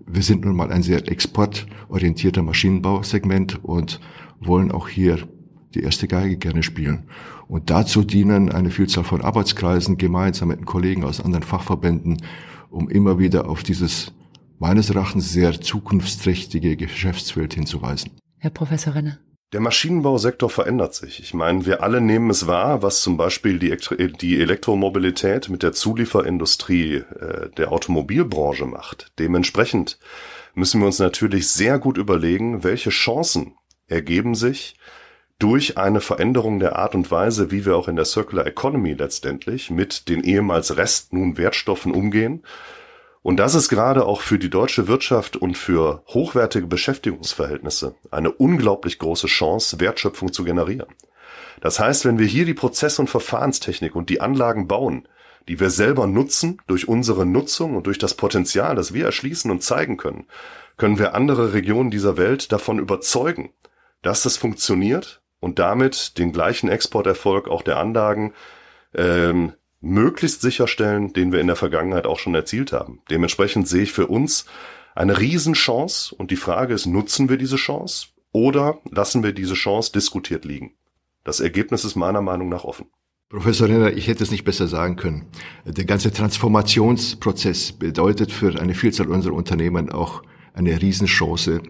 wir 0.07 0.23
sind 0.23 0.45
nun 0.45 0.57
mal 0.57 0.73
ein 0.73 0.83
sehr 0.83 1.09
exportorientierter 1.09 2.43
Maschinenbausegment 2.43 3.63
und 3.63 4.01
wollen 4.41 4.73
auch 4.73 4.89
hier 4.89 5.19
die 5.75 5.83
erste 5.83 6.09
Geige 6.09 6.37
gerne 6.37 6.63
spielen. 6.63 7.09
Und 7.49 7.71
dazu 7.71 8.03
dienen 8.03 8.51
eine 8.51 8.71
Vielzahl 8.71 9.05
von 9.05 9.23
Arbeitskreisen 9.23 9.99
gemeinsam 9.99 10.49
mit 10.49 10.59
den 10.59 10.67
Kollegen 10.67 11.05
aus 11.05 11.21
anderen 11.21 11.45
Fachverbänden, 11.45 12.23
um 12.71 12.89
immer 12.89 13.19
wieder 13.19 13.49
auf 13.49 13.63
dieses 13.63 14.13
meines 14.59 14.91
Erachtens 14.91 15.33
sehr 15.33 15.61
zukunftsträchtige 15.61 16.77
Geschäftsfeld 16.77 17.55
hinzuweisen. 17.55 18.13
Herr 18.39 18.51
Professor 18.51 18.95
Renner. 18.95 19.19
Der 19.53 19.61
Maschinenbausektor 19.61 20.51
verändert 20.51 20.95
sich. 20.95 21.21
Ich 21.21 21.33
meine, 21.33 21.65
wir 21.65 21.83
alle 21.83 22.01
nehmen 22.01 22.29
es 22.31 22.49
wahr, 22.49 22.83
was 22.83 23.03
zum 23.03 23.17
Beispiel 23.17 23.61
die, 23.61 23.77
die 24.21 24.41
Elektromobilität 24.41 25.49
mit 25.49 25.63
der 25.63 25.73
Zulieferindustrie 25.73 26.97
äh, 26.97 27.51
der 27.57 27.71
Automobilbranche 27.71 28.67
macht. 28.67 29.13
Dementsprechend 29.21 29.99
müssen 30.55 30.81
wir 30.81 30.87
uns 30.87 30.99
natürlich 30.99 31.49
sehr 31.49 31.79
gut 31.79 31.99
überlegen, 31.99 32.65
welche 32.65 32.91
Chancen 32.91 33.55
ergeben 33.87 34.35
sich 34.35 34.77
durch 35.39 35.79
eine 35.79 36.01
Veränderung 36.01 36.59
der 36.59 36.77
Art 36.77 36.95
und 36.95 37.11
Weise, 37.11 37.51
wie 37.51 37.67
wir 37.67 37.77
auch 37.77 37.89
in 37.89 37.97
der 37.97 38.05
Circular 38.05 38.47
Economy 38.47 38.93
letztendlich 38.93 39.71
mit 39.71 40.09
den 40.09 40.23
ehemals 40.23 40.77
Rest 40.77 41.13
nun 41.13 41.37
Wertstoffen 41.37 41.93
umgehen 41.93 42.43
und 43.25 43.39
das 43.39 43.55
ist 43.55 43.71
gerade 43.71 44.05
auch 44.05 44.21
für 44.21 44.39
die 44.39 44.51
deutsche 44.51 44.87
Wirtschaft 44.87 45.39
und 45.39 45.57
für 45.57 46.03
hochwertige 46.09 46.67
Beschäftigungsverhältnisse 46.67 47.95
eine 48.11 48.31
unglaublich 48.31 48.99
große 48.99 49.29
Chance, 49.29 49.81
Wertschöpfung 49.81 50.31
zu 50.31 50.45
generieren. 50.45 50.89
Das 51.63 51.81
heißt, 51.81 52.05
wenn 52.05 52.19
wir 52.19 52.27
hier 52.27 52.45
die 52.45 52.53
Prozess- 52.53 52.99
und 52.99 53.09
Verfahrenstechnik 53.09 53.97
und 53.97 54.11
die 54.11 54.21
Anlagen 54.21 54.69
bauen, 54.69 55.09
die 55.49 55.59
wir 55.59 55.71
selber 55.71 56.07
nutzen 56.07 56.61
durch 56.67 56.87
unsere 56.87 57.25
Nutzung 57.25 57.77
und 57.77 57.87
durch 57.87 57.97
das 57.97 58.13
Potenzial, 58.13 58.77
das 58.77 58.93
wir 58.93 59.07
erschließen 59.07 59.51
und 59.51 59.63
zeigen 59.63 59.97
können, 59.97 60.27
können 60.77 60.99
wir 60.99 61.15
andere 61.15 61.55
Regionen 61.55 61.91
dieser 61.91 62.19
Welt 62.19 62.53
davon 62.53 62.79
überzeugen, 62.79 63.55
dass 64.03 64.25
das 64.25 64.37
funktioniert 64.37 65.23
und 65.45 65.59
damit 65.59 66.17
den 66.17 66.33
gleichen 66.33 66.71
Exporterfolg 66.71 67.49
auch 67.49 67.61
der 67.61 67.77
Anlagen 67.77 68.33
ähm, 68.95 69.53
möglichst 69.83 70.41
sicherstellen, 70.41 71.13
den 71.13 71.33
wir 71.33 71.41
in 71.41 71.47
der 71.47 71.57
Vergangenheit 71.57 72.07
auch 72.07 72.19
schon 72.19 72.35
erzielt 72.35 72.73
haben. 72.73 73.03
Dementsprechend 73.11 73.69
sehe 73.69 73.83
ich 73.83 73.93
für 73.93 74.07
uns 74.07 74.47
eine 74.95 75.21
Riesenchance 75.21 76.15
und 76.15 76.31
die 76.31 76.37
Frage 76.37 76.73
ist, 76.73 76.87
nutzen 76.87 77.29
wir 77.29 77.37
diese 77.37 77.57
Chance 77.57 78.07
oder 78.33 78.79
lassen 78.91 79.23
wir 79.23 79.33
diese 79.33 79.53
Chance 79.53 79.93
diskutiert 79.93 80.47
liegen? 80.47 80.73
Das 81.25 81.41
Ergebnis 81.41 81.85
ist 81.85 81.95
meiner 81.95 82.23
Meinung 82.23 82.49
nach 82.49 82.65
offen. 82.65 82.87
Professor 83.29 83.69
Renner, 83.69 83.93
ich 83.93 84.07
hätte 84.07 84.23
es 84.23 84.31
nicht 84.31 84.45
besser 84.45 84.67
sagen 84.67 84.97
können. 84.97 85.27
Der 85.67 85.85
ganze 85.85 86.11
Transformationsprozess 86.11 87.73
bedeutet 87.73 88.33
für 88.33 88.59
eine 88.59 88.75
Vielzahl 88.75 89.09
unserer 89.09 89.35
Unternehmen 89.35 89.91
auch 89.91 90.23
eine 90.55 90.81
Riesenchance, 90.81 91.61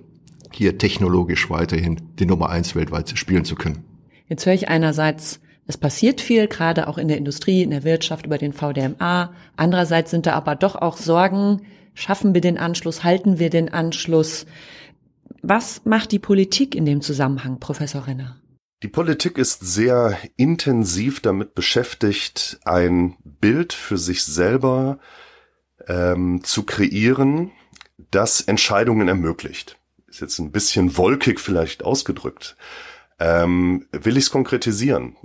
hier 0.55 0.79
technologisch 0.79 1.51
weiterhin 1.51 2.01
die 2.19 2.27
Nummer 2.27 2.51
eins 2.51 2.75
weltweit 2.75 3.17
spielen 3.19 3.45
zu 3.45 3.55
können. 3.55 3.85
Jetzt 4.29 4.47
höre 4.47 4.55
ich 4.55 4.69
einerseits 4.69 5.41
es 5.67 5.79
passiert 5.79 6.21
viel, 6.21 6.47
gerade 6.47 6.89
auch 6.89 6.99
in 6.99 7.09
der 7.09 7.17
Industrie, 7.17 7.63
in 7.63 7.71
der 7.71 7.85
Wirtschaft 7.85 8.27
über 8.27 8.37
den 8.37 8.53
VDMA. 8.53 9.33
Andererseits 9.57 10.11
sind 10.11 10.27
da 10.27 10.35
aber 10.35 10.57
doch 10.57 10.77
auch 10.77 10.97
Sorgen, 10.97 11.63
schaffen 11.95 12.35
wir 12.35 12.43
den 12.43 12.59
Anschluss, 12.59 13.03
halten 13.03 13.39
wir 13.39 13.49
den 13.49 13.73
Anschluss? 13.73 14.47
Was 15.43 15.85
macht 15.85 16.13
die 16.13 16.19
Politik 16.19 16.75
in 16.75 16.85
dem 16.85 17.01
Zusammenhang, 17.01 17.61
Professor 17.61 18.07
Renner? 18.07 18.37
Die 18.83 18.89
Politik 18.89 19.39
ist 19.39 19.61
sehr 19.61 20.19
intensiv 20.37 21.21
damit 21.21 21.55
beschäftigt, 21.55 22.61
ein 22.65 23.17
Bild 23.25 23.73
für 23.73 23.97
sich 23.97 24.25
selber 24.25 24.99
ähm, 25.87 26.43
zu 26.45 26.65
kreieren, 26.65 27.53
das 28.11 28.43
Entscheidungen 28.43 29.09
ermöglicht. 29.09 29.79
Ist 30.15 30.21
jetzt 30.21 30.39
ein 30.39 30.53
bisschen 30.53 30.97
wolkig 30.97 31.41
vielleicht 31.41 31.85
ausgedrückt. 31.85 32.55
Ähm, 33.19 33.89
will 33.91 34.17
ich 34.17 34.27
es 34.27 34.31
konkretisieren? 34.31 35.17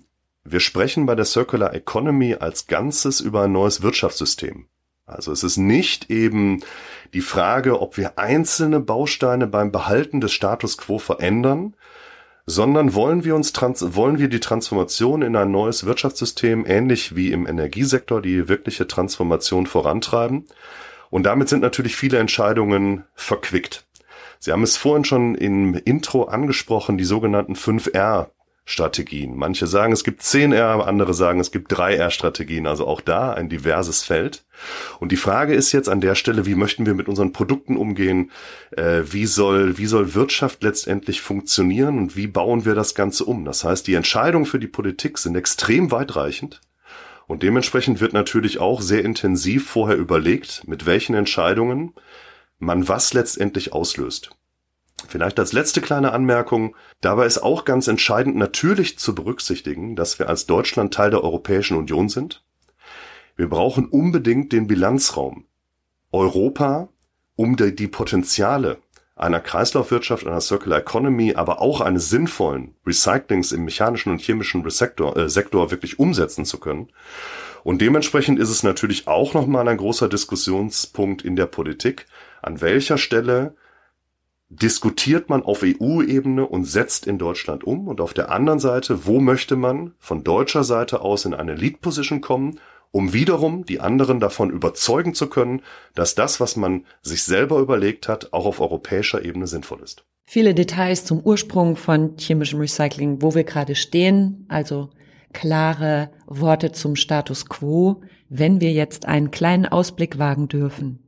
Wir 0.43 0.59
sprechen 0.59 1.05
bei 1.05 1.13
der 1.13 1.25
Circular 1.25 1.75
Economy 1.75 2.37
als 2.39 2.65
Ganzes 2.65 3.19
über 3.21 3.43
ein 3.43 3.51
neues 3.51 3.83
Wirtschaftssystem. 3.83 4.65
Also 5.05 5.31
es 5.31 5.43
ist 5.43 5.57
nicht 5.57 6.09
eben 6.09 6.63
die 7.13 7.21
Frage, 7.21 7.81
ob 7.81 7.97
wir 7.97 8.17
einzelne 8.17 8.79
Bausteine 8.79 9.45
beim 9.45 9.71
Behalten 9.71 10.21
des 10.21 10.31
Status 10.31 10.79
quo 10.79 10.97
verändern, 10.97 11.75
sondern 12.47 12.95
wollen 12.95 13.23
wir 13.23 13.35
uns 13.35 13.53
wollen 13.53 14.17
wir 14.17 14.27
die 14.27 14.39
Transformation 14.39 15.21
in 15.21 15.35
ein 15.35 15.51
neues 15.51 15.85
Wirtschaftssystem 15.85 16.65
ähnlich 16.65 17.15
wie 17.15 17.31
im 17.31 17.45
Energiesektor 17.45 18.23
die 18.23 18.47
wirkliche 18.47 18.87
Transformation 18.87 19.67
vorantreiben. 19.67 20.47
Und 21.11 21.27
damit 21.27 21.47
sind 21.47 21.61
natürlich 21.61 21.95
viele 21.95 22.17
Entscheidungen 22.17 23.05
verquickt. 23.13 23.85
Sie 24.39 24.51
haben 24.51 24.63
es 24.63 24.77
vorhin 24.77 25.03
schon 25.03 25.35
im 25.35 25.73
Intro 25.73 26.23
angesprochen, 26.23 26.97
die 26.97 27.03
sogenannten 27.03 27.55
5R 27.55 28.29
Strategien. 28.69 29.35
Manche 29.35 29.65
sagen, 29.65 29.91
es 29.91 30.03
gibt 30.03 30.21
10R, 30.21 30.81
andere 30.81 31.15
sagen, 31.15 31.39
es 31.39 31.51
gibt 31.51 31.73
3R-Strategien. 31.73 32.67
Also 32.67 32.85
auch 32.85 33.01
da 33.01 33.33
ein 33.33 33.49
diverses 33.49 34.03
Feld. 34.03 34.45
Und 34.99 35.11
die 35.11 35.17
Frage 35.17 35.55
ist 35.55 35.71
jetzt 35.71 35.89
an 35.89 36.01
der 36.01 36.13
Stelle, 36.13 36.45
wie 36.45 36.53
möchten 36.53 36.85
wir 36.85 36.93
mit 36.93 37.07
unseren 37.07 37.33
Produkten 37.33 37.75
umgehen? 37.77 38.29
Äh, 38.71 39.01
wie 39.05 39.25
soll, 39.25 39.79
wie 39.79 39.87
soll 39.87 40.13
Wirtschaft 40.13 40.61
letztendlich 40.61 41.21
funktionieren 41.21 41.97
und 41.97 42.15
wie 42.15 42.27
bauen 42.27 42.63
wir 42.63 42.75
das 42.75 42.93
Ganze 42.93 43.25
um? 43.25 43.43
Das 43.43 43.63
heißt, 43.63 43.87
die 43.87 43.95
Entscheidungen 43.95 44.45
für 44.45 44.59
die 44.59 44.67
Politik 44.67 45.17
sind 45.17 45.35
extrem 45.35 45.91
weitreichend. 45.91 46.61
Und 47.25 47.41
dementsprechend 47.41 48.01
wird 48.01 48.13
natürlich 48.13 48.59
auch 48.59 48.81
sehr 48.81 49.03
intensiv 49.03 49.67
vorher 49.67 49.97
überlegt, 49.97 50.67
mit 50.67 50.85
welchen 50.85 51.15
Entscheidungen 51.15 51.93
man 52.59 52.87
was 52.87 53.13
letztendlich 53.13 53.73
auslöst. 53.73 54.31
Vielleicht 55.07 55.39
als 55.39 55.53
letzte 55.53 55.81
kleine 55.81 56.11
Anmerkung, 56.11 56.75
dabei 57.01 57.25
ist 57.25 57.39
auch 57.39 57.65
ganz 57.65 57.87
entscheidend 57.87 58.35
natürlich 58.35 58.99
zu 58.99 59.15
berücksichtigen, 59.15 59.95
dass 59.95 60.19
wir 60.19 60.27
als 60.27 60.45
Deutschland 60.45 60.93
Teil 60.93 61.09
der 61.09 61.23
Europäischen 61.23 61.77
Union 61.77 62.09
sind. 62.09 62.43
Wir 63.35 63.47
brauchen 63.47 63.87
unbedingt 63.87 64.51
den 64.51 64.67
Bilanzraum 64.67 65.45
Europa, 66.11 66.89
um 67.35 67.55
die, 67.55 67.87
Potenziale 67.87 68.79
einer 69.15 69.39
Kreislaufwirtschaft, 69.39 70.25
einer 70.25 70.41
Circular 70.41 70.79
Economy, 70.79 71.35
aber 71.35 71.61
auch 71.61 71.81
eines 71.81 72.09
sinnvollen 72.09 72.75
Recyclings 72.85 73.51
im 73.51 73.65
mechanischen 73.65 74.11
und 74.11 74.21
chemischen 74.21 74.67
Sektor, 74.69 75.15
äh, 75.15 75.29
Sektor 75.29 75.71
wirklich 75.71 75.99
umsetzen 75.99 76.45
zu 76.45 76.57
können. 76.59 76.89
Und 77.63 77.81
dementsprechend 77.81 78.39
ist 78.39 78.49
es 78.49 78.63
natürlich 78.63 79.07
auch 79.07 79.33
nochmal 79.33 79.67
ein 79.67 79.77
großer 79.77 80.07
Diskussionspunkt 80.07 81.23
in 81.23 81.35
der 81.35 81.47
Politik, 81.47 82.05
an 82.41 82.61
welcher 82.61 82.97
Stelle 82.97 83.55
diskutiert 84.49 85.29
man 85.29 85.43
auf 85.43 85.63
EU-Ebene 85.63 86.45
und 86.45 86.65
setzt 86.65 87.05
in 87.05 87.17
Deutschland 87.17 87.63
um? 87.63 87.87
Und 87.87 88.01
auf 88.01 88.13
der 88.13 88.31
anderen 88.31 88.59
Seite, 88.59 89.05
wo 89.05 89.19
möchte 89.19 89.55
man 89.55 89.93
von 89.99 90.23
deutscher 90.23 90.63
Seite 90.63 91.01
aus 91.01 91.25
in 91.25 91.33
eine 91.33 91.55
Lead-Position 91.55 92.21
kommen, 92.21 92.59
um 92.91 93.13
wiederum 93.13 93.65
die 93.65 93.79
anderen 93.79 94.19
davon 94.19 94.49
überzeugen 94.49 95.13
zu 95.13 95.27
können, 95.27 95.61
dass 95.93 96.15
das, 96.15 96.39
was 96.39 96.55
man 96.55 96.85
sich 97.03 97.23
selber 97.23 97.59
überlegt 97.59 98.07
hat, 98.07 98.33
auch 98.33 98.45
auf 98.45 98.59
europäischer 98.59 99.23
Ebene 99.23 99.45
sinnvoll 99.45 99.81
ist? 99.83 100.05
Viele 100.25 100.55
Details 100.55 101.05
zum 101.05 101.19
Ursprung 101.21 101.75
von 101.75 102.15
chemischem 102.17 102.59
Recycling, 102.59 103.21
wo 103.21 103.35
wir 103.35 103.43
gerade 103.43 103.75
stehen, 103.75 104.45
also 104.47 104.89
klare 105.33 106.09
Worte 106.25 106.71
zum 106.71 106.95
Status 106.95 107.47
quo, 107.47 108.01
wenn 108.29 108.61
wir 108.61 108.71
jetzt 108.71 109.05
einen 109.05 109.31
kleinen 109.31 109.65
Ausblick 109.65 110.17
wagen 110.17 110.47
dürfen. 110.47 110.99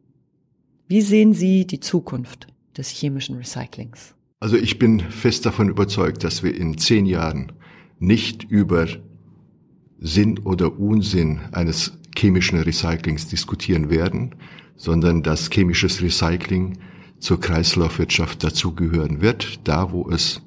Wie 0.92 1.00
sehen 1.02 1.34
Sie 1.34 1.66
die 1.66 1.80
Zukunft? 1.80 2.48
des 2.76 2.90
chemischen 2.90 3.38
Recyclings? 3.38 4.14
Also 4.42 4.58
ich 4.58 4.78
bin 4.78 5.00
fest 5.00 5.46
davon 5.46 5.70
überzeugt, 5.70 6.26
dass 6.26 6.44
wir 6.44 6.54
in 6.54 6.78
zehn 6.78 7.06
Jahren 7.06 7.54
nicht 7.98 8.44
über 8.44 8.88
Sinn 10.00 10.40
oder 10.40 10.78
Unsinn 10.78 11.40
eines 11.54 11.98
chemischen 12.18 12.60
Recyclings 12.60 13.30
diskutieren 13.30 13.90
werden, 13.90 14.36
sondern 14.76 15.24
dass 15.24 15.50
chemisches 15.50 16.02
Recycling 16.02 16.78
zur 17.20 17.40
Kreislaufwirtschaft 17.40 18.44
dazugehören 18.44 19.22
wird, 19.22 19.62
da 19.64 19.94
wo 19.94 20.10
es 20.10 20.42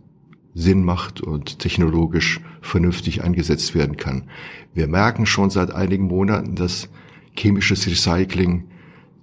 Sinn 0.53 0.85
macht 0.85 1.23
und 1.23 1.59
technologisch 1.59 2.43
vernünftig 2.61 3.25
eingesetzt 3.25 3.75
werden 3.75 3.97
kann. 3.97 4.29
Wir 4.75 4.89
merken 4.89 5.25
schon 5.25 5.49
seit 5.49 5.71
einigen 5.71 6.05
Monaten, 6.05 6.55
dass 6.55 6.91
chemisches 7.35 7.87
Recycling 7.87 8.69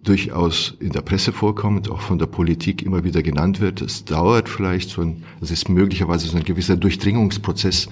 durchaus 0.03 0.75
in 0.79 0.91
der 0.91 1.01
Presse 1.01 1.31
vorkommt, 1.31 1.89
auch 1.89 2.01
von 2.01 2.17
der 2.17 2.25
Politik 2.25 2.81
immer 2.81 3.03
wieder 3.03 3.21
genannt 3.21 3.59
wird. 3.59 3.81
Es 3.81 4.05
dauert 4.05 4.49
vielleicht 4.49 4.89
so 4.89 5.01
ein, 5.01 5.23
es 5.41 5.51
ist 5.51 5.69
möglicherweise 5.69 6.27
so 6.27 6.37
ein 6.37 6.43
gewisser 6.43 6.75
Durchdringungsprozess, 6.75 7.87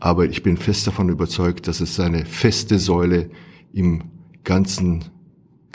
aber 0.00 0.24
ich 0.24 0.42
bin 0.42 0.56
fest 0.56 0.86
davon 0.86 1.08
überzeugt, 1.08 1.68
dass 1.68 1.80
es 1.80 1.98
eine 2.00 2.24
feste 2.24 2.78
Säule 2.78 3.30
im 3.72 4.04
ganzen, 4.42 5.04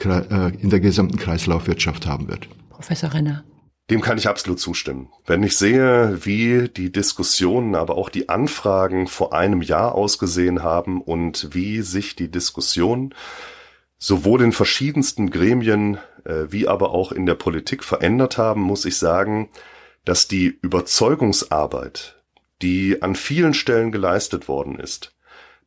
äh, 0.04 0.52
in 0.58 0.70
der 0.70 0.82
gesamten 0.82 1.18
Kreislaufwirtschaft 1.18 2.06
haben 2.06 2.28
wird. 2.28 2.50
Professor 2.70 3.14
Renner. 3.14 3.44
Dem 3.90 4.02
kann 4.02 4.18
ich 4.18 4.28
absolut 4.28 4.60
zustimmen. 4.60 5.08
Wenn 5.26 5.44
ich 5.44 5.56
sehe, 5.56 6.26
wie 6.26 6.68
die 6.68 6.92
Diskussionen, 6.92 7.74
aber 7.74 7.96
auch 7.96 8.10
die 8.10 8.28
Anfragen 8.28 9.08
vor 9.08 9.34
einem 9.34 9.62
Jahr 9.62 9.96
ausgesehen 9.96 10.62
haben 10.62 11.02
und 11.02 11.54
wie 11.54 11.82
sich 11.82 12.18
die 12.18 12.30
Diskussion 12.30 13.14
sowohl 13.98 14.42
in 14.42 14.52
verschiedensten 14.52 15.30
Gremien 15.30 15.98
äh, 16.24 16.46
wie 16.50 16.68
aber 16.68 16.92
auch 16.92 17.12
in 17.12 17.26
der 17.26 17.36
Politik 17.36 17.84
verändert 17.84 18.38
haben, 18.38 18.62
muss 18.62 18.86
ich 18.86 18.98
sagen, 18.98 19.50
dass 20.06 20.28
die 20.28 20.48
Überzeugungsarbeit, 20.62 22.22
die 22.62 23.02
an 23.02 23.16
vielen 23.16 23.54
Stellen 23.54 23.92
geleistet 23.92 24.48
worden 24.48 24.80
ist, 24.80 25.16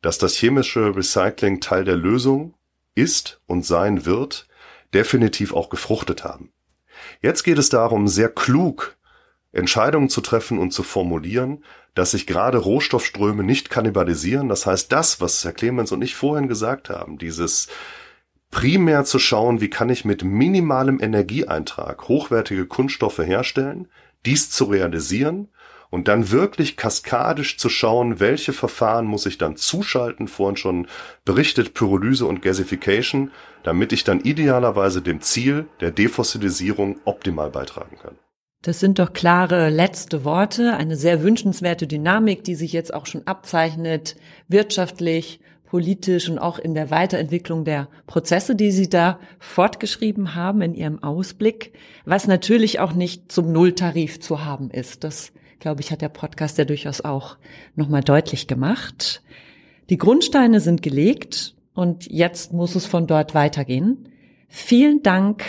dass 0.01 0.17
das 0.17 0.35
chemische 0.35 0.95
Recycling 0.95 1.61
Teil 1.61 1.85
der 1.85 1.95
Lösung 1.95 2.55
ist 2.95 3.41
und 3.45 3.65
sein 3.65 4.05
wird, 4.05 4.47
definitiv 4.93 5.53
auch 5.53 5.69
gefruchtet 5.69 6.23
haben. 6.23 6.51
Jetzt 7.21 7.43
geht 7.43 7.57
es 7.57 7.69
darum, 7.69 8.07
sehr 8.07 8.29
klug 8.29 8.97
Entscheidungen 9.51 10.09
zu 10.09 10.21
treffen 10.21 10.59
und 10.59 10.71
zu 10.71 10.83
formulieren, 10.83 11.63
dass 11.93 12.11
sich 12.11 12.25
gerade 12.25 12.57
Rohstoffströme 12.57 13.43
nicht 13.43 13.69
kannibalisieren. 13.69 14.47
Das 14.47 14.65
heißt, 14.65 14.91
das, 14.91 15.19
was 15.19 15.43
Herr 15.43 15.53
Clemens 15.53 15.91
und 15.91 16.01
ich 16.01 16.15
vorhin 16.15 16.47
gesagt 16.47 16.89
haben, 16.89 17.17
dieses 17.17 17.67
primär 18.51 19.05
zu 19.05 19.17
schauen, 19.17 19.61
wie 19.61 19.69
kann 19.69 19.89
ich 19.89 20.05
mit 20.05 20.23
minimalem 20.23 20.99
Energieeintrag 21.01 22.07
hochwertige 22.07 22.67
Kunststoffe 22.67 23.19
herstellen, 23.19 23.87
dies 24.25 24.51
zu 24.51 24.65
realisieren 24.65 25.47
und 25.89 26.07
dann 26.07 26.31
wirklich 26.31 26.77
kaskadisch 26.77 27.57
zu 27.57 27.69
schauen, 27.69 28.19
welche 28.19 28.53
Verfahren 28.53 29.05
muss 29.05 29.25
ich 29.25 29.37
dann 29.37 29.57
zuschalten, 29.57 30.27
vorhin 30.27 30.57
schon 30.57 30.87
berichtet 31.25 31.73
Pyrolyse 31.73 32.25
und 32.25 32.41
Gasification, 32.41 33.31
damit 33.63 33.93
ich 33.93 34.03
dann 34.03 34.21
idealerweise 34.21 35.01
dem 35.01 35.21
Ziel 35.21 35.67
der 35.79 35.91
Defossilisierung 35.91 36.99
optimal 37.05 37.49
beitragen 37.49 37.97
kann. 38.01 38.15
Das 38.61 38.79
sind 38.79 38.99
doch 38.99 39.11
klare 39.13 39.69
letzte 39.69 40.23
Worte, 40.23 40.75
eine 40.77 40.95
sehr 40.95 41.23
wünschenswerte 41.23 41.87
Dynamik, 41.87 42.43
die 42.43 42.55
sich 42.55 42.73
jetzt 42.73 42.93
auch 42.93 43.07
schon 43.07 43.25
abzeichnet, 43.25 44.15
wirtschaftlich, 44.47 45.39
politisch 45.71 46.27
und 46.27 46.37
auch 46.37 46.59
in 46.59 46.73
der 46.73 46.91
Weiterentwicklung 46.91 47.63
der 47.63 47.87
Prozesse, 48.05 48.55
die 48.55 48.71
Sie 48.71 48.89
da 48.89 49.21
fortgeschrieben 49.39 50.35
haben 50.35 50.61
in 50.61 50.73
Ihrem 50.73 51.01
Ausblick, 51.01 51.71
was 52.03 52.27
natürlich 52.27 52.81
auch 52.81 52.91
nicht 52.91 53.31
zum 53.31 53.53
Nulltarif 53.53 54.19
zu 54.19 54.43
haben 54.43 54.69
ist. 54.69 55.05
Das, 55.05 55.31
glaube 55.61 55.79
ich, 55.79 55.89
hat 55.89 56.01
der 56.01 56.09
Podcast 56.09 56.57
ja 56.57 56.65
durchaus 56.65 56.99
auch 56.99 57.37
nochmal 57.77 58.01
deutlich 58.01 58.47
gemacht. 58.47 59.23
Die 59.89 59.95
Grundsteine 59.95 60.59
sind 60.59 60.81
gelegt 60.81 61.55
und 61.73 62.05
jetzt 62.11 62.51
muss 62.51 62.75
es 62.75 62.85
von 62.85 63.07
dort 63.07 63.33
weitergehen. 63.33 64.09
Vielen 64.49 65.03
Dank 65.03 65.45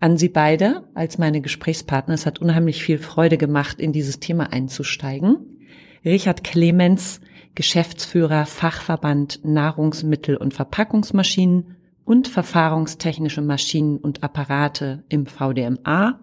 an 0.00 0.18
Sie 0.18 0.30
beide 0.30 0.82
als 0.94 1.16
meine 1.16 1.40
Gesprächspartner. 1.40 2.14
Es 2.14 2.26
hat 2.26 2.40
unheimlich 2.40 2.82
viel 2.82 2.98
Freude 2.98 3.38
gemacht, 3.38 3.78
in 3.78 3.92
dieses 3.92 4.18
Thema 4.18 4.52
einzusteigen. 4.52 5.36
Richard 6.04 6.42
Clemens, 6.42 7.20
Geschäftsführer 7.54 8.46
Fachverband 8.46 9.40
Nahrungsmittel- 9.44 10.36
und 10.36 10.54
Verpackungsmaschinen 10.54 11.76
und 12.04 12.28
Verfahrungstechnische 12.28 13.42
Maschinen 13.42 13.98
und 13.98 14.22
Apparate 14.22 15.04
im 15.08 15.26
VDMA 15.26 16.20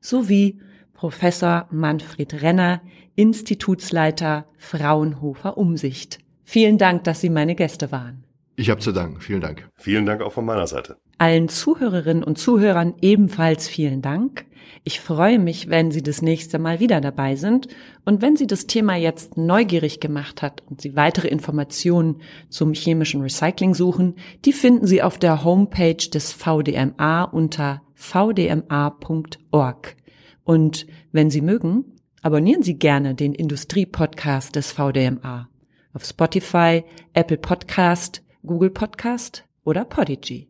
sowie 0.00 0.60
Professor 0.94 1.68
Manfred 1.70 2.42
Renner, 2.42 2.80
Institutsleiter 3.14 4.46
Fraunhofer 4.56 5.56
Umsicht. 5.56 6.18
Vielen 6.44 6.78
Dank, 6.78 7.04
dass 7.04 7.20
Sie 7.20 7.30
meine 7.30 7.54
Gäste 7.54 7.92
waren. 7.92 8.24
Ich 8.56 8.70
habe 8.70 8.80
zu 8.80 8.90
danken. 8.90 9.20
Vielen 9.20 9.40
Dank. 9.40 9.68
Vielen 9.76 10.06
Dank 10.06 10.20
auch 10.20 10.32
von 10.32 10.44
meiner 10.44 10.66
Seite. 10.66 10.96
Allen 11.18 11.48
Zuhörerinnen 11.48 12.24
und 12.24 12.38
Zuhörern 12.38 12.94
ebenfalls 13.00 13.68
vielen 13.68 14.02
Dank. 14.02 14.46
Ich 14.84 15.00
freue 15.00 15.38
mich, 15.38 15.68
wenn 15.68 15.90
Sie 15.90 16.02
das 16.02 16.22
nächste 16.22 16.58
Mal 16.58 16.80
wieder 16.80 17.00
dabei 17.00 17.36
sind 17.36 17.68
und 18.04 18.22
wenn 18.22 18.36
Sie 18.36 18.46
das 18.46 18.66
Thema 18.66 18.96
jetzt 18.96 19.36
neugierig 19.36 20.00
gemacht 20.00 20.42
hat 20.42 20.62
und 20.68 20.80
Sie 20.80 20.96
weitere 20.96 21.28
Informationen 21.28 22.20
zum 22.48 22.72
chemischen 22.72 23.22
Recycling 23.22 23.74
suchen, 23.74 24.14
die 24.44 24.52
finden 24.52 24.86
Sie 24.86 25.02
auf 25.02 25.18
der 25.18 25.44
Homepage 25.44 25.94
des 25.94 26.32
VDMA 26.32 27.24
unter 27.24 27.82
vdma.org. 27.94 29.96
Und 30.44 30.86
wenn 31.12 31.30
Sie 31.30 31.42
mögen, 31.42 31.84
abonnieren 32.22 32.62
Sie 32.62 32.78
gerne 32.78 33.14
den 33.14 33.34
Industrie-Podcast 33.34 34.56
des 34.56 34.72
VDMA 34.72 35.48
auf 35.92 36.04
Spotify, 36.04 36.84
Apple 37.12 37.38
Podcast, 37.38 38.22
Google 38.46 38.70
Podcast 38.70 39.44
oder 39.64 39.84
Podigy. 39.84 40.48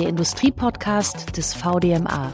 Der 0.00 0.08
Industriepodcast 0.08 1.36
des 1.36 1.52
VDMA. 1.52 2.32